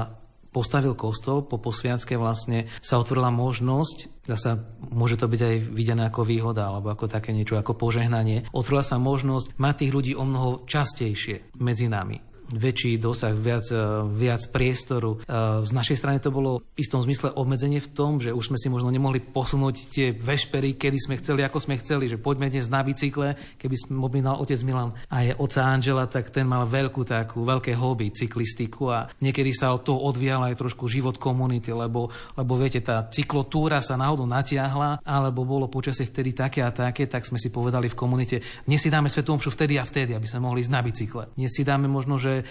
[0.52, 4.60] postavil kostol, po posviacke vlastne sa otvorila možnosť, zasa
[4.92, 9.00] môže to byť aj videné ako výhoda, alebo ako také niečo, ako požehnanie, otvorila sa
[9.00, 15.18] možnosť mať tých ľudí o mnoho častejšie medzi nami väčší dosah, viac, e, viac priestoru.
[15.18, 18.58] E, z našej strany to bolo v istom zmysle obmedzenie v tom, že už sme
[18.60, 22.68] si možno nemohli posunúť tie vešpery, kedy sme chceli, ako sme chceli, že poďme dnes
[22.68, 23.34] na bicykle.
[23.56, 27.72] Keby sme mal otec Milan a je oca Angela, tak ten mal veľkú takú, veľké
[27.74, 32.84] hobby, cyklistiku a niekedy sa od toho odvial aj trošku život komunity, lebo, lebo viete,
[32.84, 37.48] tá cyklotúra sa náhodou natiahla, alebo bolo počasie vtedy také a také, tak sme si
[37.48, 38.36] povedali v komunite,
[38.68, 41.22] dnes si dáme svetú omšu vtedy a vtedy, aby sme mohli ísť na bicykle.
[41.34, 42.41] Dnes si dáme možno, že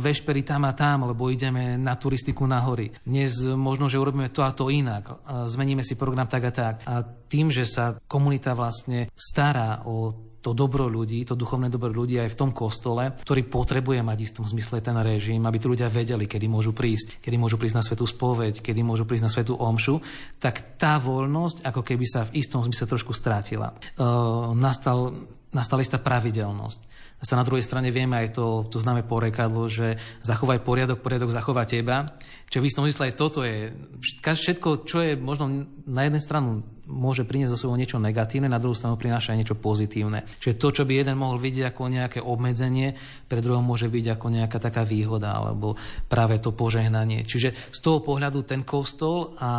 [0.00, 2.90] vešpery tam a tam, lebo ideme na turistiku na hory.
[3.04, 5.04] Dnes možno, že urobíme to a to inak.
[5.08, 6.74] Uh, zmeníme si program tak a tak.
[6.86, 12.22] A tým, že sa komunita vlastne stará o to dobro ľudí, to duchovné dobro ľudí
[12.22, 16.30] aj v tom kostole, ktorý potrebuje mať istom zmysle ten režim, aby tu ľudia vedeli,
[16.30, 19.98] kedy môžu prísť, kedy môžu prísť na svetú spoveď, kedy môžu prísť na svetú omšu,
[20.38, 23.74] tak tá voľnosť ako keby sa v istom zmysle trošku strátila.
[23.98, 25.18] Uh, nastal,
[25.54, 26.80] nastala istá pravidelnosť.
[27.16, 31.64] Zase na druhej strane vieme aj to, to známe porekadlo, že zachovaj poriadok, poriadok zachová
[31.64, 32.12] teba.
[32.52, 33.72] Čiže v istom zmysle aj toto je,
[34.20, 38.76] všetko, čo je možno na jednej stranu môže priniesť zo sebou niečo negatívne, na druhú
[38.76, 40.28] stranu prináša aj niečo pozitívne.
[40.38, 42.94] Čiže to, čo by jeden mohol vidieť ako nejaké obmedzenie,
[43.26, 45.74] pre druhého môže byť ako nejaká taká výhoda, alebo
[46.06, 47.26] práve to požehnanie.
[47.26, 49.50] Čiže z toho pohľadu ten kostol a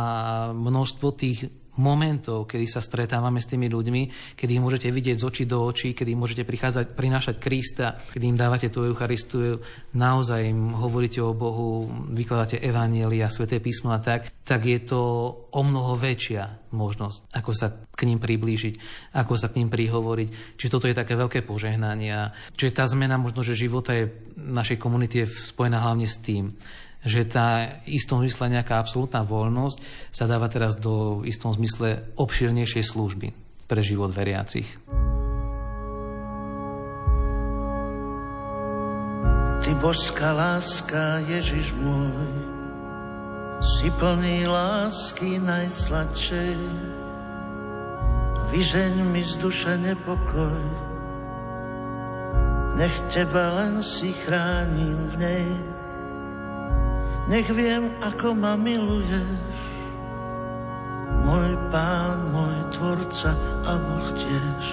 [0.54, 5.44] množstvo tých momentov, kedy sa stretávame s tými ľuďmi, kedy ich môžete vidieť z očí
[5.46, 9.62] do očí, kedy môžete prichádzať, prinášať Krista, kedy im dávate tú Eucharistiu,
[9.94, 15.00] naozaj im hovoríte o Bohu, vykladáte Evanielia, Sveté písmo a tak, tak je to
[15.54, 18.74] o mnoho väčšia možnosť, ako sa k ním priblížiť,
[19.16, 20.58] ako sa k ním prihovoriť.
[20.60, 22.34] Čiže toto je také veľké požehnanie.
[22.52, 26.54] Čiže tá zmena možno, že života je našej komunity je spojená hlavne s tým,
[27.08, 29.80] že tá istom zmysle nejaká absolútna voľnosť
[30.12, 33.32] sa dáva teraz do istom zmysle obširnejšej služby
[33.64, 34.68] pre život veriacich.
[39.64, 42.12] Ty božská láska, Ježiš môj,
[43.60, 46.56] si plný lásky najsladšej.
[48.48, 50.64] Vyžeň mi z duše nepokoj,
[52.80, 55.48] nech teba len si chránim v nej
[57.28, 59.52] nech viem, ako ma miluješ.
[61.28, 63.36] Môj pán, môj tvorca
[63.68, 64.64] a Boh tiež.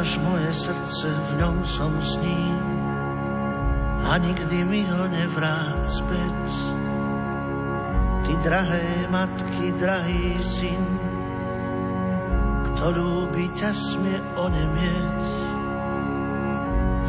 [0.00, 2.56] Máš moje srdce, v ňom som s ním
[4.06, 6.40] a nikdy mi ho nevrát späť.
[8.24, 10.84] Ty drahé matky, drahý syn,
[12.70, 15.49] ktorú by ťa smie onemieť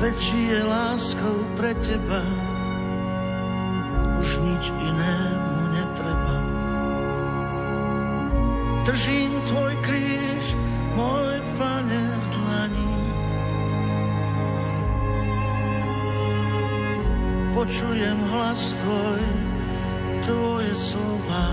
[0.02, 2.26] väčší je láskou pre teba,
[4.18, 6.38] už nič inému netreba.
[8.82, 10.46] Držím tvoj kríž,
[10.98, 12.94] môj pane v dlani.
[17.54, 19.22] Počujem hlas tvoj,
[20.26, 21.50] tvoje slova.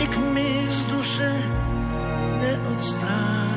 [0.00, 1.32] Nik mi z duše
[2.40, 3.49] neodstráni.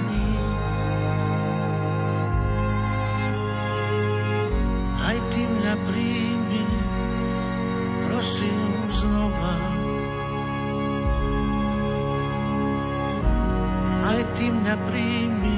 [14.73, 15.57] Mňa príjmi,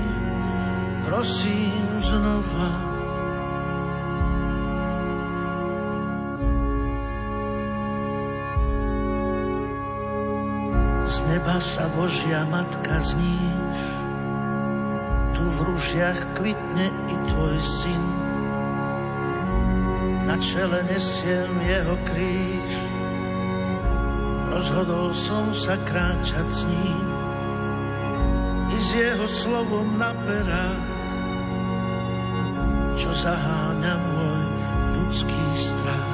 [1.08, 2.72] prosím znova.
[11.26, 13.80] neba sa Božia Matka zníš,
[15.34, 18.04] tu v rúžiach kvitne i tvoj syn.
[20.30, 22.72] Na čele nesiem jeho kríž,
[24.54, 27.25] rozhodol som sa kráčať s ním
[28.86, 30.86] s jeho slovom na perách,
[32.94, 34.46] čo zaháňa môj
[34.94, 36.14] ľudský strach.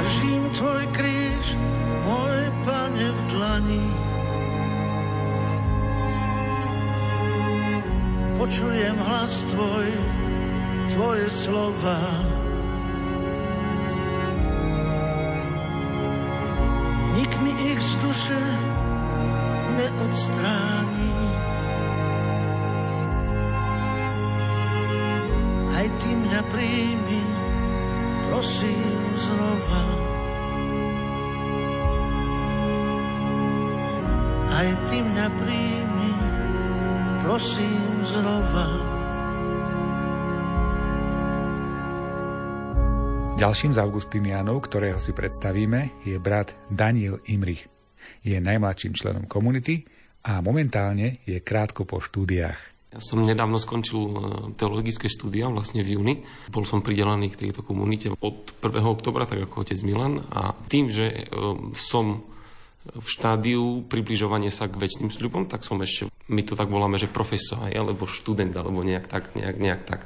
[0.00, 1.46] Držím tvoj kríž,
[2.08, 3.86] môj pane v dlani.
[8.40, 9.88] Počujem hlas tvoj,
[10.96, 12.00] tvoje slova.
[18.04, 18.40] duše
[19.76, 20.83] neodstráni.
[26.34, 27.22] Mňa príjmi,
[28.26, 29.82] prosím znova.
[34.50, 36.12] Aj ty mňa príjmi,
[37.22, 38.66] prosím znova.
[43.38, 47.70] Ďalším z Augustinianov, ktorého si predstavíme, je brat Daniel Imrich.
[48.26, 49.86] Je najmladším členom komunity
[50.26, 52.73] a momentálne je krátko po štúdiách.
[52.94, 54.12] Ja som nedávno skončil e,
[54.54, 56.14] teologické štúdia, vlastne v júni.
[56.46, 58.86] Bol som pridelený k tejto komunite od 1.
[58.86, 60.22] oktobra, tak ako otec Milan.
[60.30, 61.22] A tým, že e,
[61.74, 62.22] som
[62.84, 67.10] v štádiu približovania sa k väčšným sľubom, tak som ešte, my to tak voláme, že
[67.10, 70.00] profesor, alebo študent, alebo nejak tak, nejak, nejak tak.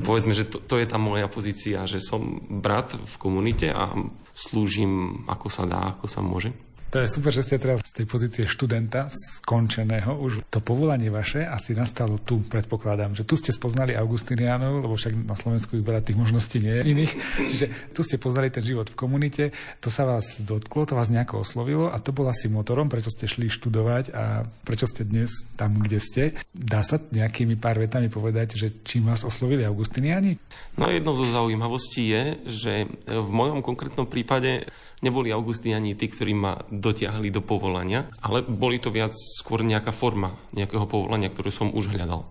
[0.00, 3.92] Povedzme, že to, to je tá moja pozícia, že som brat v komunite a
[4.32, 6.56] slúžim ako sa dá, ako sa môže.
[6.92, 10.12] To je super, že ste teraz z tej pozície študenta skončeného.
[10.12, 15.24] Už to povolanie vaše asi nastalo tu, predpokladám, že tu ste spoznali Augustinianov, lebo však
[15.24, 17.12] na Slovensku vyberať tých možností nie je iných.
[17.48, 17.66] Čiže
[17.96, 21.88] tu ste poznali ten život v komunite, to sa vás dotklo, to vás nejako oslovilo
[21.88, 25.96] a to bol asi motorom, prečo ste šli študovať a prečo ste dnes tam, kde
[25.96, 26.22] ste.
[26.52, 30.36] Dá sa nejakými pár vetami povedať, že čím vás oslovili Augustiniani?
[30.76, 32.72] No jednou zo zaujímavostí je, že
[33.08, 34.68] v mojom konkrétnom prípade
[35.02, 40.32] neboli Augustiniani tí, ktorí ma dotiahli do povolania, ale boli to viac skôr nejaká forma
[40.54, 42.22] nejakého povolania, ktorú som už hľadal.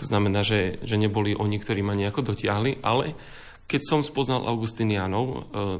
[0.00, 3.16] To znamená, že, že neboli oni, ktorí ma nejako dotiahli, ale
[3.64, 5.38] keď som spoznal Augustinianov, e,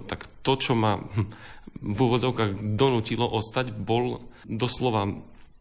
[0.08, 0.96] tak to, čo ma
[1.84, 5.12] v úvodzovkách donútilo ostať, bol doslova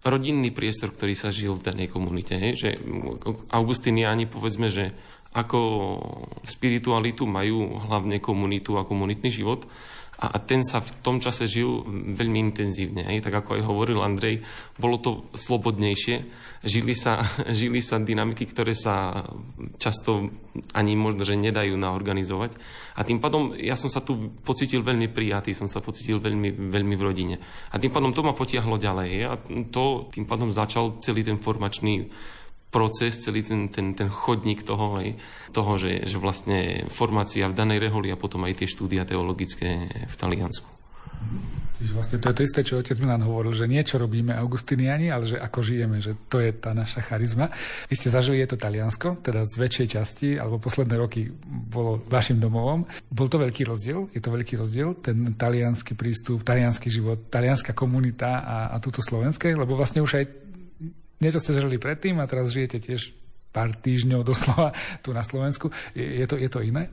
[0.04, 2.36] rodinný priestor, ktorý sa žil v danej komunite.
[2.36, 2.54] Hej?
[2.60, 2.70] Že
[3.52, 4.92] Augustiniani, povedzme, že
[5.34, 5.60] ako
[6.46, 9.66] spiritualitu majú hlavne komunitu a komunitný život,
[10.30, 11.84] a ten sa v tom čase žil
[12.16, 13.04] veľmi intenzívne.
[13.04, 13.20] Aj?
[13.20, 14.44] Tak ako aj hovoril Andrej,
[14.80, 16.16] bolo to slobodnejšie.
[16.64, 17.26] Žili sa,
[17.60, 19.26] žili sa dynamiky, ktoré sa
[19.76, 20.32] často
[20.78, 22.56] ani možno, že nedajú naorganizovať.
[22.96, 26.96] A tým pádom ja som sa tu pocitil veľmi prijatý, som sa pocitil veľmi, veľmi
[26.96, 27.36] v rodine.
[27.74, 29.12] A tým pádom to ma potiahlo ďalej.
[29.28, 29.34] A
[29.74, 32.08] to tým pádom začal celý ten formačný
[32.74, 35.14] proces, celý ten, ten, ten chodník toho, aj,
[35.54, 40.16] toho že, že vlastne formácia v danej reholi a potom aj tie štúdia teologické v
[40.18, 40.66] Taliansku.
[41.84, 45.28] Čiže vlastne to je to isté, čo otec Milan hovoril, že niečo robíme Augustiniani, ale
[45.28, 47.52] že ako žijeme, že to je tá naša charizma.
[47.92, 52.40] Vy ste zažili je to Taliansko, teda z väčšej časti, alebo posledné roky bolo vašim
[52.40, 52.88] domovom.
[53.12, 54.08] Bol to veľký rozdiel?
[54.16, 54.96] Je to veľký rozdiel?
[55.04, 59.52] Ten talianský prístup, talianský život, talianská komunita a, a túto slovenské?
[59.52, 60.43] Lebo vlastne už aj
[61.24, 63.16] niečo ste žili predtým a teraz žijete tiež
[63.56, 65.72] pár týždňov doslova tu na Slovensku.
[65.96, 66.92] Je, to, je to iné?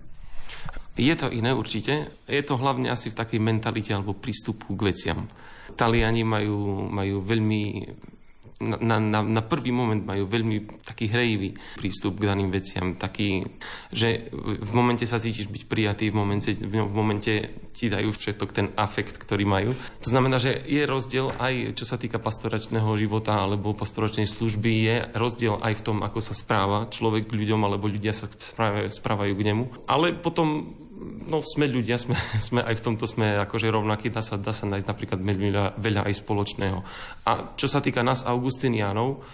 [0.95, 2.13] Je to iné určite.
[2.29, 5.27] Je to hlavne asi v takej mentalite alebo prístupu k veciam.
[5.75, 7.63] Taliani majú, majú veľmi
[8.61, 13.49] na, na, na prvý moment majú veľmi taký hrejivý prístup k daným veciam, taký,
[13.89, 17.33] že v momente sa cítiš byť prijatý, v momente, v momente
[17.73, 19.73] ti dajú všetok ten afekt, ktorý majú.
[20.05, 24.97] To znamená, že je rozdiel aj čo sa týka pastoračného života alebo pastoračnej služby, je
[25.17, 29.47] rozdiel aj v tom, ako sa správa človek k ľuďom alebo ľudia sa správajú, k
[29.47, 29.89] nemu.
[29.89, 32.15] Ale potom no sme ľudia, sme,
[32.47, 36.03] sme aj v tomto sme akože rovnakí, dá sa, dá sa nájsť napríklad veľa, veľa
[36.07, 36.79] aj spoločného.
[37.27, 39.25] A čo sa týka nás, Augustinianov,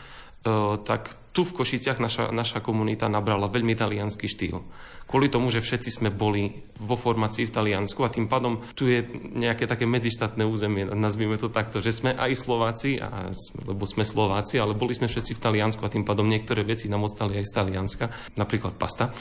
[0.86, 4.64] tak tu v Košiciach naša, naša komunita nabrala veľmi talianský štýl.
[5.04, 9.04] Kvôli tomu, že všetci sme boli vo formácii v Taliansku a tým pádom tu je
[9.36, 13.30] nejaké také medzištátne územie, nazvime to takto, že sme aj Slováci, a,
[13.62, 17.06] lebo sme Slováci, ale boli sme všetci v Taliansku a tým pádom niektoré veci nám
[17.06, 19.12] ostali aj z Talianska, napríklad pasta.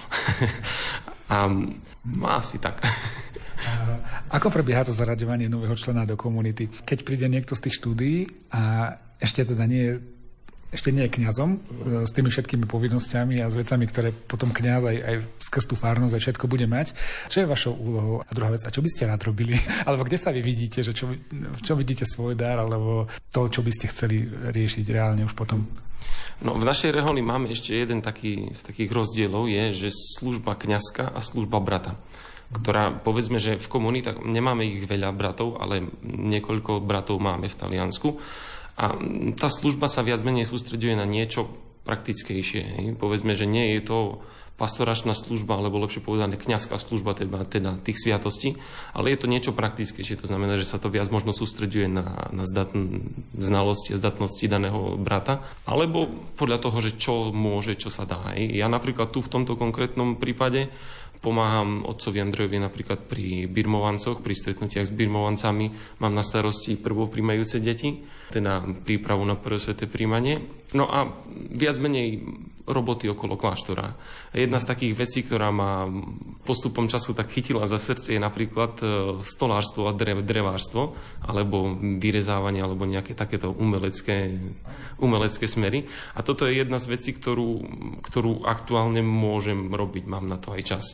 [1.26, 1.50] A
[2.22, 2.86] má asi tak.
[4.38, 6.70] Ako prebieha to zaraďovanie nového člena do komunity?
[6.70, 9.94] Keď príde niekto z tých štúdií a ešte teda nie je
[10.74, 11.58] ešte nie je kňazom e,
[12.04, 16.14] s tými všetkými povinnosťami a s vecami, ktoré potom kňaz aj, aj skrz tú fárnosť
[16.18, 16.98] aj všetko bude mať.
[17.30, 18.16] Čo je vašou úlohou?
[18.26, 19.56] A druhá vec, a čo by ste rád robili?
[19.88, 23.62] alebo kde sa vy vidíte, že čo, v čo vidíte svoj dar, alebo to, čo
[23.62, 25.64] by ste chceli riešiť reálne už potom?
[26.44, 29.90] No, v našej reholi máme ešte jeden taký z takých rozdielov, je, že
[30.20, 31.96] služba kňazka a služba brata
[32.46, 38.10] ktorá, povedzme, že v komunitách nemáme ich veľa bratov, ale niekoľko bratov máme v Taliansku.
[38.76, 38.96] A
[39.40, 41.48] tá služba sa viac menej sústreduje na niečo
[41.88, 42.62] praktickejšie.
[42.62, 42.86] Hej.
[43.00, 44.00] Povedzme, že nie je to
[44.56, 48.56] pastoračná služba, alebo lepšie povedané kňazská služba teda, teda tých sviatostí,
[48.96, 50.16] ale je to niečo praktickejšie.
[50.24, 53.04] To znamená, že sa to viac možno sústreďuje na, na zdatn,
[53.36, 56.08] znalosti a zdatnosti daného brata, alebo
[56.40, 58.32] podľa toho, že čo môže, čo sa dá.
[58.40, 60.72] Ja napríklad tu v tomto konkrétnom prípade
[61.26, 65.98] Pomáham otcovi Andrejovi napríklad pri birmovancoch, pri stretnutiach s birmovancami.
[65.98, 70.46] Mám na starosti prvopríjmajúce deti, teda prípravu na prvé sveté príjmanie.
[70.78, 71.10] No a
[71.50, 72.22] viac menej
[72.66, 73.94] roboty okolo kláštora.
[74.34, 75.86] Jedna z takých vecí, ktorá ma
[76.44, 78.86] postupom času tak chytila za srdce, je napríklad e,
[79.22, 84.34] stolárstvo a drev, drevárstvo, alebo vyrezávanie, alebo nejaké takéto umelecké,
[84.98, 85.86] umelecké smery.
[86.18, 87.62] A toto je jedna z vecí, ktorú,
[88.02, 90.86] ktorú aktuálne môžem robiť, mám na to aj čas.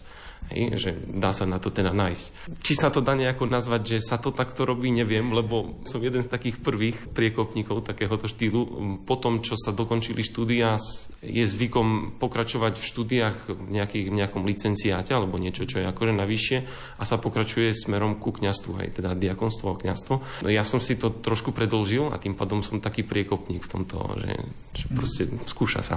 [0.51, 2.51] Hej, že dá sa na to teda nájsť.
[2.59, 6.19] Či sa to dá nejako nazvať, že sa to takto robí, neviem, lebo som jeden
[6.19, 8.61] z takých prvých priekopníkov takéhoto štýlu.
[9.07, 10.75] Po tom, čo sa dokončili štúdia,
[11.23, 16.13] je zvykom pokračovať v štúdiách v, nejakých, v nejakom licenciáte alebo niečo, čo je akože
[16.19, 16.57] navyššie
[16.99, 20.15] a sa pokračuje smerom ku kňastvu, aj teda diakonstvo a kňastvo.
[20.43, 24.19] No ja som si to trošku predlžil a tým pádom som taký priekopník v tomto,
[24.19, 24.33] že,
[24.75, 25.95] že proste skúša sa.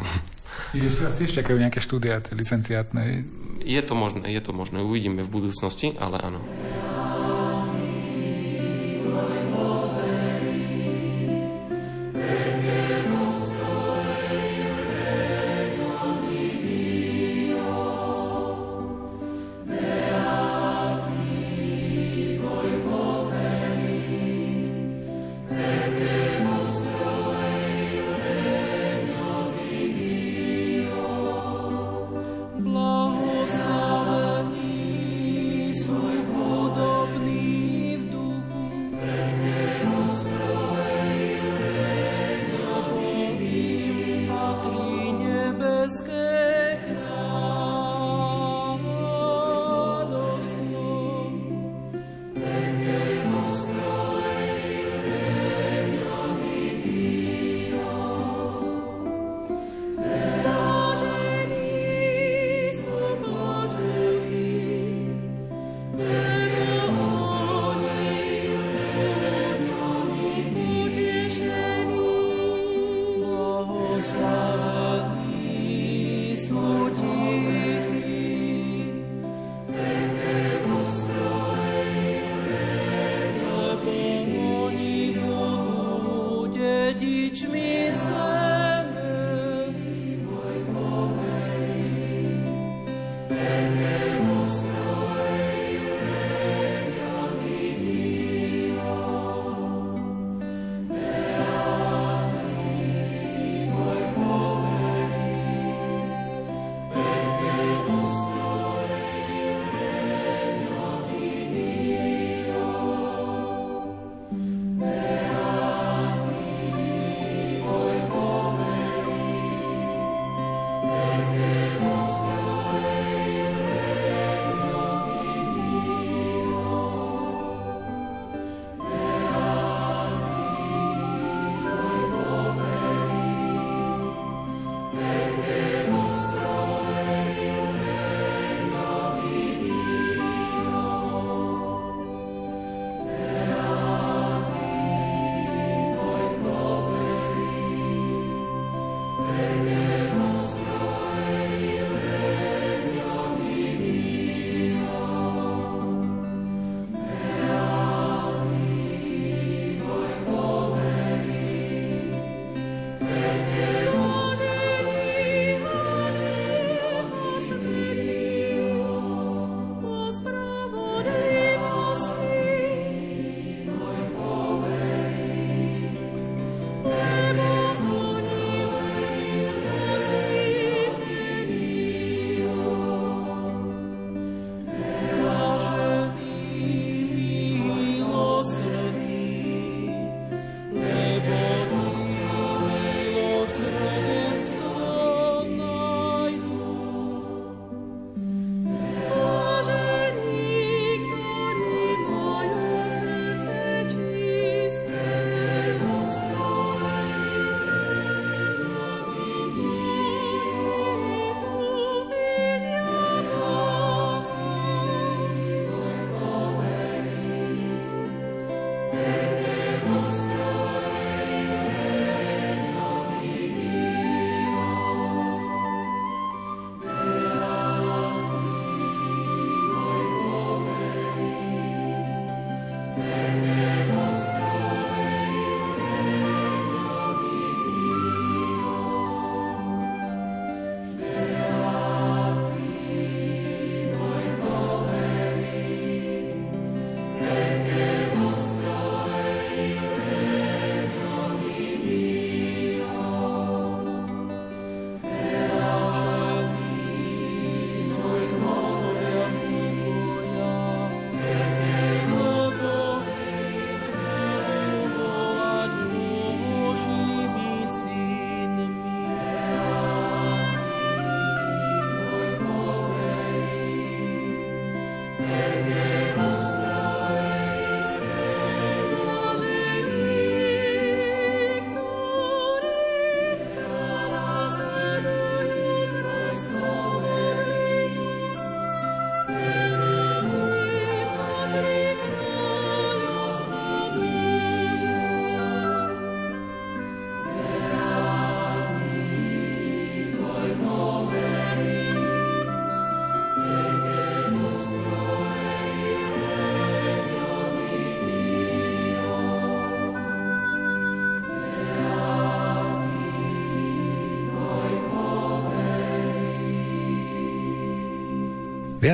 [0.70, 3.26] Čiže ešte vás tiež čakajú nejaké štúdia licenciátne?
[3.64, 4.82] Je to možné, je to možné.
[4.82, 6.42] Uvidíme v budúcnosti, ale áno.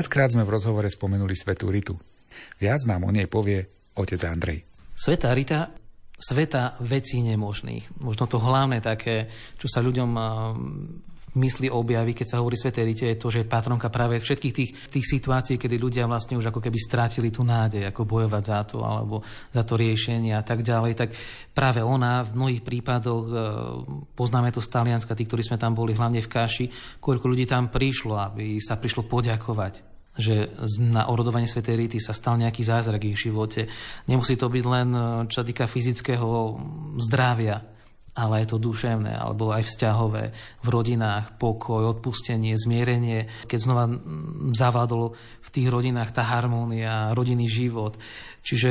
[0.01, 1.93] Viackrát sme v rozhovore spomenuli Svetú Ritu.
[2.57, 4.65] Viac nám o nej povie otec Andrej.
[4.97, 5.77] Sveta Rita
[6.17, 8.01] sveta vecí nemožných.
[8.01, 9.29] Možno to hlavné také,
[9.61, 10.09] čo sa ľuďom
[11.37, 14.73] mysli objaví, keď sa hovorí Svetej Rite, je to, že je patronka práve všetkých tých,
[14.89, 18.81] tých situácií, kedy ľudia vlastne už ako keby strátili tú nádej, ako bojovať za to,
[18.81, 19.21] alebo
[19.53, 20.97] za to riešenie a tak ďalej.
[20.97, 21.13] Tak
[21.53, 23.35] práve ona v mnohých prípadoch, e,
[24.17, 26.67] poznáme to z Talianska, tí, ktorí sme tam boli hlavne v Kaši,
[26.99, 30.51] koľko ľudí tam prišlo, aby sa prišlo poďakovať že
[30.83, 33.71] na orodovanie Svetej Rity sa stal nejaký zázrak ich živote.
[34.11, 35.01] Nemusí to byť len, e,
[35.31, 36.59] čo týka fyzického
[36.99, 37.63] zdravia,
[38.15, 40.25] ale aj to duševné, alebo aj vzťahové
[40.61, 43.85] v rodinách, pokoj, odpustenie, zmierenie, keď znova
[44.51, 47.95] zavádol v tých rodinách tá harmónia, rodinný život.
[48.43, 48.69] Čiže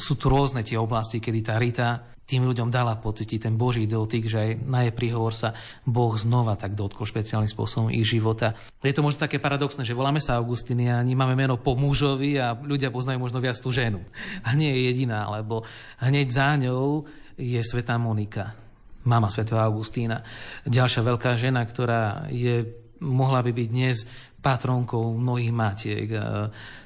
[0.00, 4.28] sú tu rôzne tie oblasti, kedy tá Rita tým ľuďom dala pocítiť ten Boží dotyk,
[4.28, 5.56] že aj na jej príhovor sa
[5.88, 8.52] Boh znova tak dotkol špeciálnym spôsobom ich života.
[8.84, 12.92] Je to možno také paradoxné, že voláme sa Augustiniani, máme meno po mužovi a ľudia
[12.92, 14.04] poznajú možno viac tú ženu.
[14.44, 15.64] A nie je jediná, lebo
[16.04, 17.08] hneď za ňou
[17.40, 18.67] je Svetá Monika
[19.04, 20.24] mama svätého Augustína.
[20.66, 22.66] Ďalšia veľká žena, ktorá je,
[23.04, 23.96] mohla by byť dnes
[24.38, 26.08] patronkou mnohých matiek.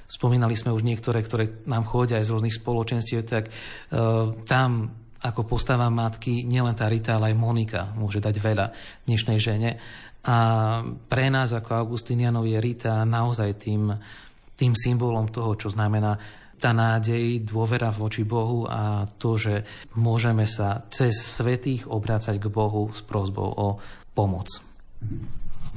[0.09, 3.53] Spomínali sme už niektoré, ktoré nám chodia aj z rôznych spoločenstiev, tak e,
[4.45, 4.71] tam
[5.23, 8.67] ako postava matky nielen tá Rita, ale aj Monika môže dať veľa
[9.07, 9.71] dnešnej žene.
[10.27, 10.37] A
[10.87, 13.95] pre nás ako Augustinianov je Rita naozaj tým,
[14.59, 19.67] tým symbolom toho, čo znamená tá nádej, dôvera voči Bohu a to, že
[19.99, 23.69] môžeme sa cez svetých obrácať k Bohu s prozbou o
[24.15, 24.47] pomoc.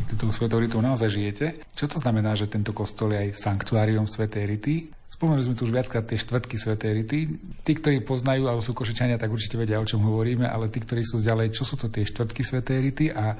[0.05, 1.45] Túto Svetou Ritou naozaj žijete.
[1.73, 4.75] Čo to znamená, že tento kostol je aj sanktuáriom Svetej Rity?
[5.09, 7.19] Spomenuli sme tu už viackrát tie štvrtky Svetej Rity.
[7.63, 11.01] Tí, ktorí poznajú alebo sú košičania, tak určite vedia, o čom hovoríme, ale tí, ktorí
[11.01, 13.33] sú zďalej, čo sú to tie štvrtky Svetej Rity a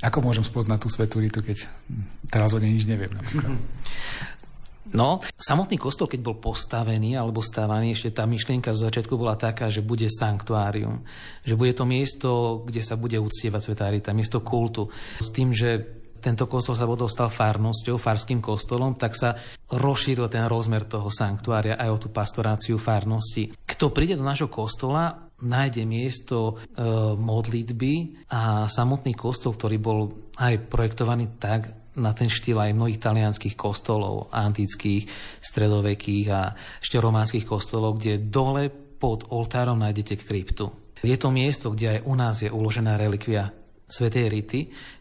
[0.00, 1.68] ako môžem spoznať tú Svetú Ritu, keď
[2.32, 3.60] teraz o nej nič neviem napríklad?
[4.90, 9.70] No, samotný kostol, keď bol postavený alebo stávaný, ešte tá myšlienka z začiatku bola taká,
[9.70, 11.06] že bude sanktuárium.
[11.46, 12.30] Že bude to miesto,
[12.66, 14.90] kde sa bude uctievať Svetá miesto kultu.
[15.22, 19.34] S tým, že tento kostol sa potom stal farnosťou, farským kostolom, tak sa
[19.72, 23.56] rozšíril ten rozmer toho sanktuária aj o tú pastoráciu farnosti.
[23.56, 26.84] Kto príde do nášho kostola, nájde miesto e,
[27.16, 33.58] modlitby a samotný kostol, ktorý bol aj projektovaný tak, na ten štýl aj mnohých talianských
[33.58, 35.10] kostolov, antických,
[35.42, 40.70] stredovekých a ešte románskych kostolov, kde dole pod oltárom nájdete kryptu.
[41.00, 43.48] Je to miesto, kde aj u nás je uložená relikvia
[43.90, 44.60] Svetej Rity,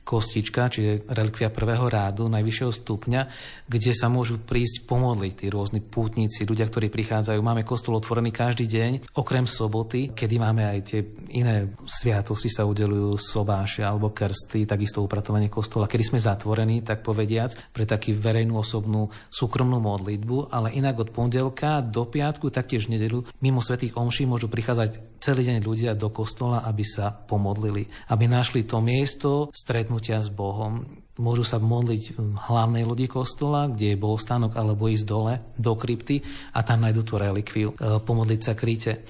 [0.09, 3.21] kostička, čiže relikvia prvého rádu, najvyššieho stupňa,
[3.69, 7.37] kde sa môžu prísť pomodliť tí rôzni pútnici, ľudia, ktorí prichádzajú.
[7.37, 13.21] Máme kostol otvorený každý deň, okrem soboty, kedy máme aj tie iné sviatosti, sa udelujú
[13.21, 15.85] sobáše alebo krsty, takisto upratovanie kostola.
[15.85, 21.85] Kedy sme zatvorení, tak povediac, pre taký verejnú osobnú súkromnú modlitbu, ale inak od pondelka
[21.85, 26.81] do piatku, taktiež nedelu, mimo svetých omší môžu prichádzať celý deň ľudia do kostola, aby
[26.81, 29.51] sa pomodlili, aby našli to miesto
[29.99, 30.87] stretnutia s Bohom.
[31.19, 36.23] Môžu sa modliť v hlavnej lodi kostola, kde je bohostánok, alebo ísť dole do krypty
[36.55, 39.03] a tam nájdú tú relikviu, e, pomodliť sa kríte.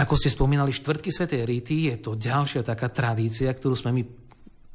[0.00, 4.02] Ako ste spomínali, štvrtky Svetej Rity je to ďalšia taká tradícia, ktorú sme my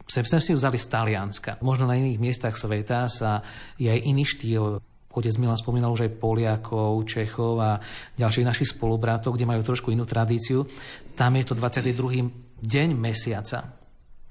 [0.07, 1.51] sem sme si vzali z Talianska.
[1.65, 3.43] Možno na iných miestach sveta sa
[3.75, 4.79] je aj iný štýl
[5.17, 7.81] Otec Milan spomínal už aj Poliakov, Čechov a
[8.21, 10.69] ďalších našich spolubratov, kde majú trošku inú tradíciu.
[11.17, 12.61] Tam je to 22.
[12.61, 13.76] deň mesiaca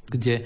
[0.06, 0.42] kde e,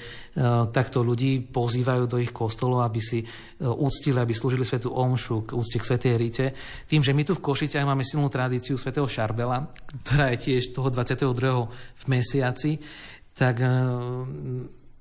[0.73, 3.27] takto ľudí pozývajú do ich kostolov, aby si e,
[3.63, 6.47] úctili, aby slúžili svetu omšu k úcte k svetej Rite.
[6.89, 9.69] Tým, že my tu v Košiciach máme silnú tradíciu svetého Šarbela,
[10.05, 11.29] ktorá je tiež toho 22.
[11.71, 12.81] v mesiaci,
[13.37, 13.69] tak e,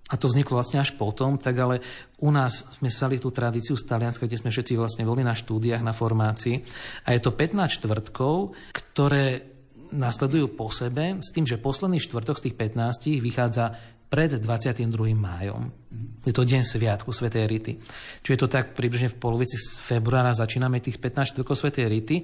[0.10, 1.86] a to vzniklo vlastne až potom, tak ale
[2.26, 5.86] u nás sme stali tú tradíciu z Talianska, kde sme všetci vlastne boli na štúdiách,
[5.86, 6.66] na formácii.
[7.06, 9.46] A je to 15 štvrtkov, ktoré
[9.94, 13.66] nasledujú po sebe, s tým, že posledný štvrtok z tých 15 vychádza
[14.10, 14.90] pred 22.
[15.14, 15.70] májom.
[16.26, 17.74] Je to deň sviatku Svetej Rity.
[18.26, 22.18] Čiže je to tak približne v polovici februára začíname tých 15 štvrtkov Svetej Rity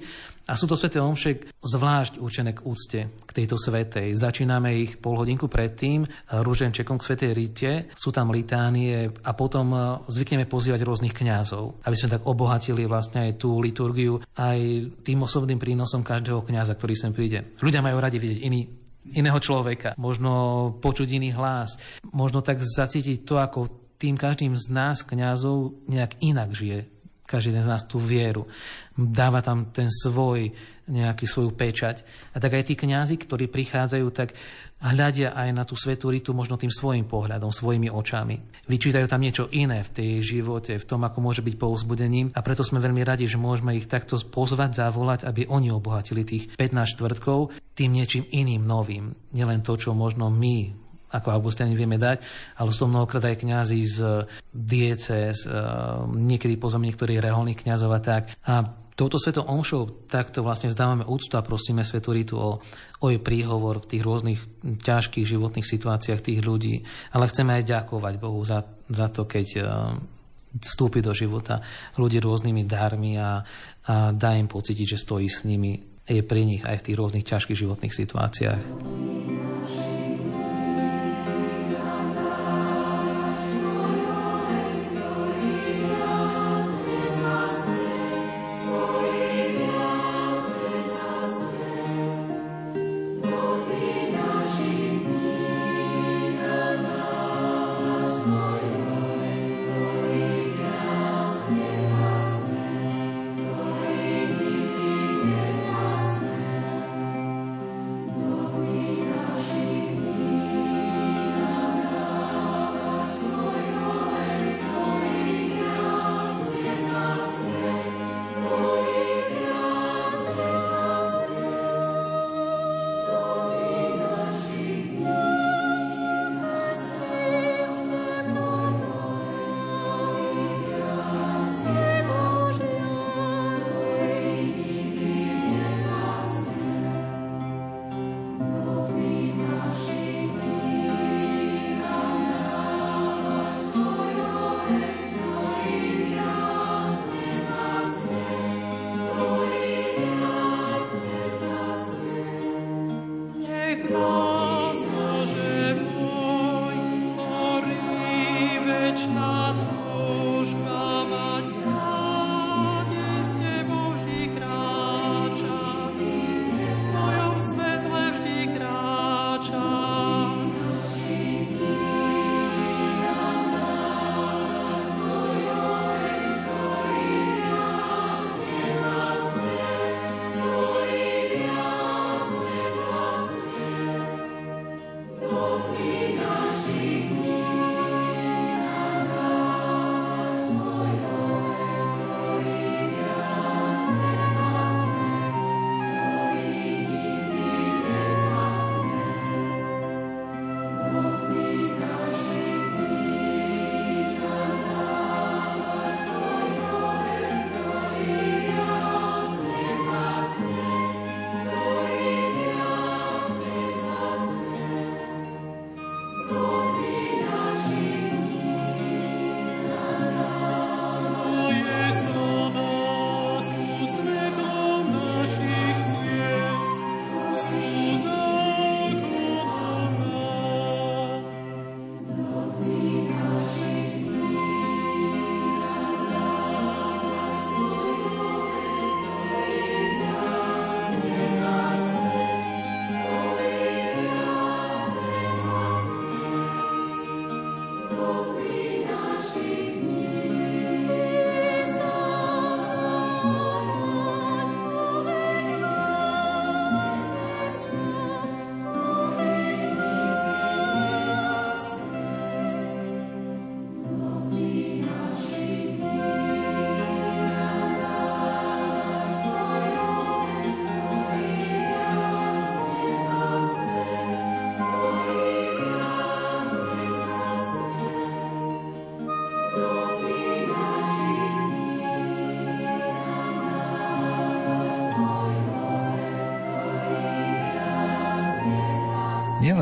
[0.46, 4.14] a sú to Sveté omše zvlášť určené k úcte k tejto Svetej.
[4.14, 9.78] Začíname ich pol hodinku predtým rúženčekom k Svetej Rite, sú tam litánie a potom e,
[10.10, 14.58] zvykneme pozývať rôznych kňazov, aby sme tak obohatili vlastne aj tú liturgiu aj
[15.02, 17.56] tým osobným prínosom každého kňaza, ktorý sem príde.
[17.58, 21.78] Ľudia majú radi vidieť iný iného človeka, možno počuť iný hlas,
[22.10, 26.95] možno tak zacítiť to, ako tým každým z nás, kňazov, nejak inak žije
[27.26, 28.46] každý z nás tú vieru.
[28.94, 30.54] Dáva tam ten svoj,
[30.86, 32.06] nejaký svoju pečať.
[32.32, 34.38] A tak aj tí kňazi, ktorí prichádzajú, tak
[34.78, 38.38] hľadia aj na tú svetú ritu možno tým svojim pohľadom, svojimi očami.
[38.70, 42.62] Vyčítajú tam niečo iné v tej živote, v tom, ako môže byť povzbudením a preto
[42.62, 47.56] sme veľmi radi, že môžeme ich takto pozvať, zavolať, aby oni obohatili tých 15 štvrtkov
[47.74, 49.12] tým niečím iným, novým.
[49.34, 52.22] Nielen to, čo možno my ako Augustani vieme dať,
[52.58, 53.98] ale sú to mnohokrát aj kňazi z
[54.50, 55.42] diece, z,
[56.10, 58.34] niekedy pozveme niektorých reholných kňazov a tak.
[58.46, 62.58] A touto svetou omšou takto vlastne vzdávame úctu a prosíme Svetú Ritu o,
[63.00, 64.40] o jej príhovor v tých rôznych
[64.82, 66.82] ťažkých životných situáciách tých ľudí.
[67.12, 69.46] Ale chceme aj ďakovať Bohu za, za to, keď
[70.56, 71.60] vstúpi do života
[72.00, 73.44] ľudí rôznymi darmi a,
[73.86, 75.76] a dá im pocítiť, že stojí s nimi,
[76.06, 78.62] je pri nich aj v tých rôznych ťažkých životných situáciách.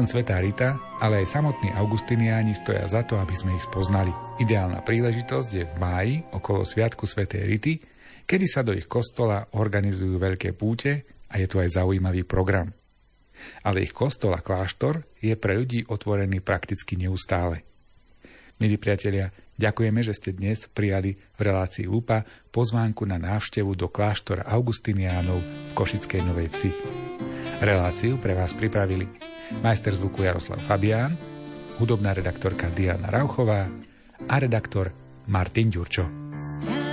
[0.05, 4.13] Nielen Svetá Rita, ale aj samotní augustiniáni stoja za to, aby sme ich spoznali.
[4.37, 7.81] Ideálna príležitosť je v máji okolo Sviatku Svetej Rity,
[8.29, 12.69] kedy sa do ich kostola organizujú veľké púte a je tu aj zaujímavý program.
[13.65, 17.65] Ale ich kostol a kláštor je pre ľudí otvorený prakticky neustále.
[18.61, 24.45] Milí priatelia, ďakujeme, že ste dnes prijali v relácii Lupa pozvánku na návštevu do kláštora
[24.53, 26.71] Augustiniánov v Košickej Novej Vsi.
[27.65, 31.19] Reláciu pre vás pripravili majster zvuku Jaroslav Fabián,
[31.79, 33.67] hudobná redaktorka Diana Rauchová
[34.29, 34.93] a redaktor
[35.27, 36.05] Martin Ďurčo.
[36.39, 36.84] Strácam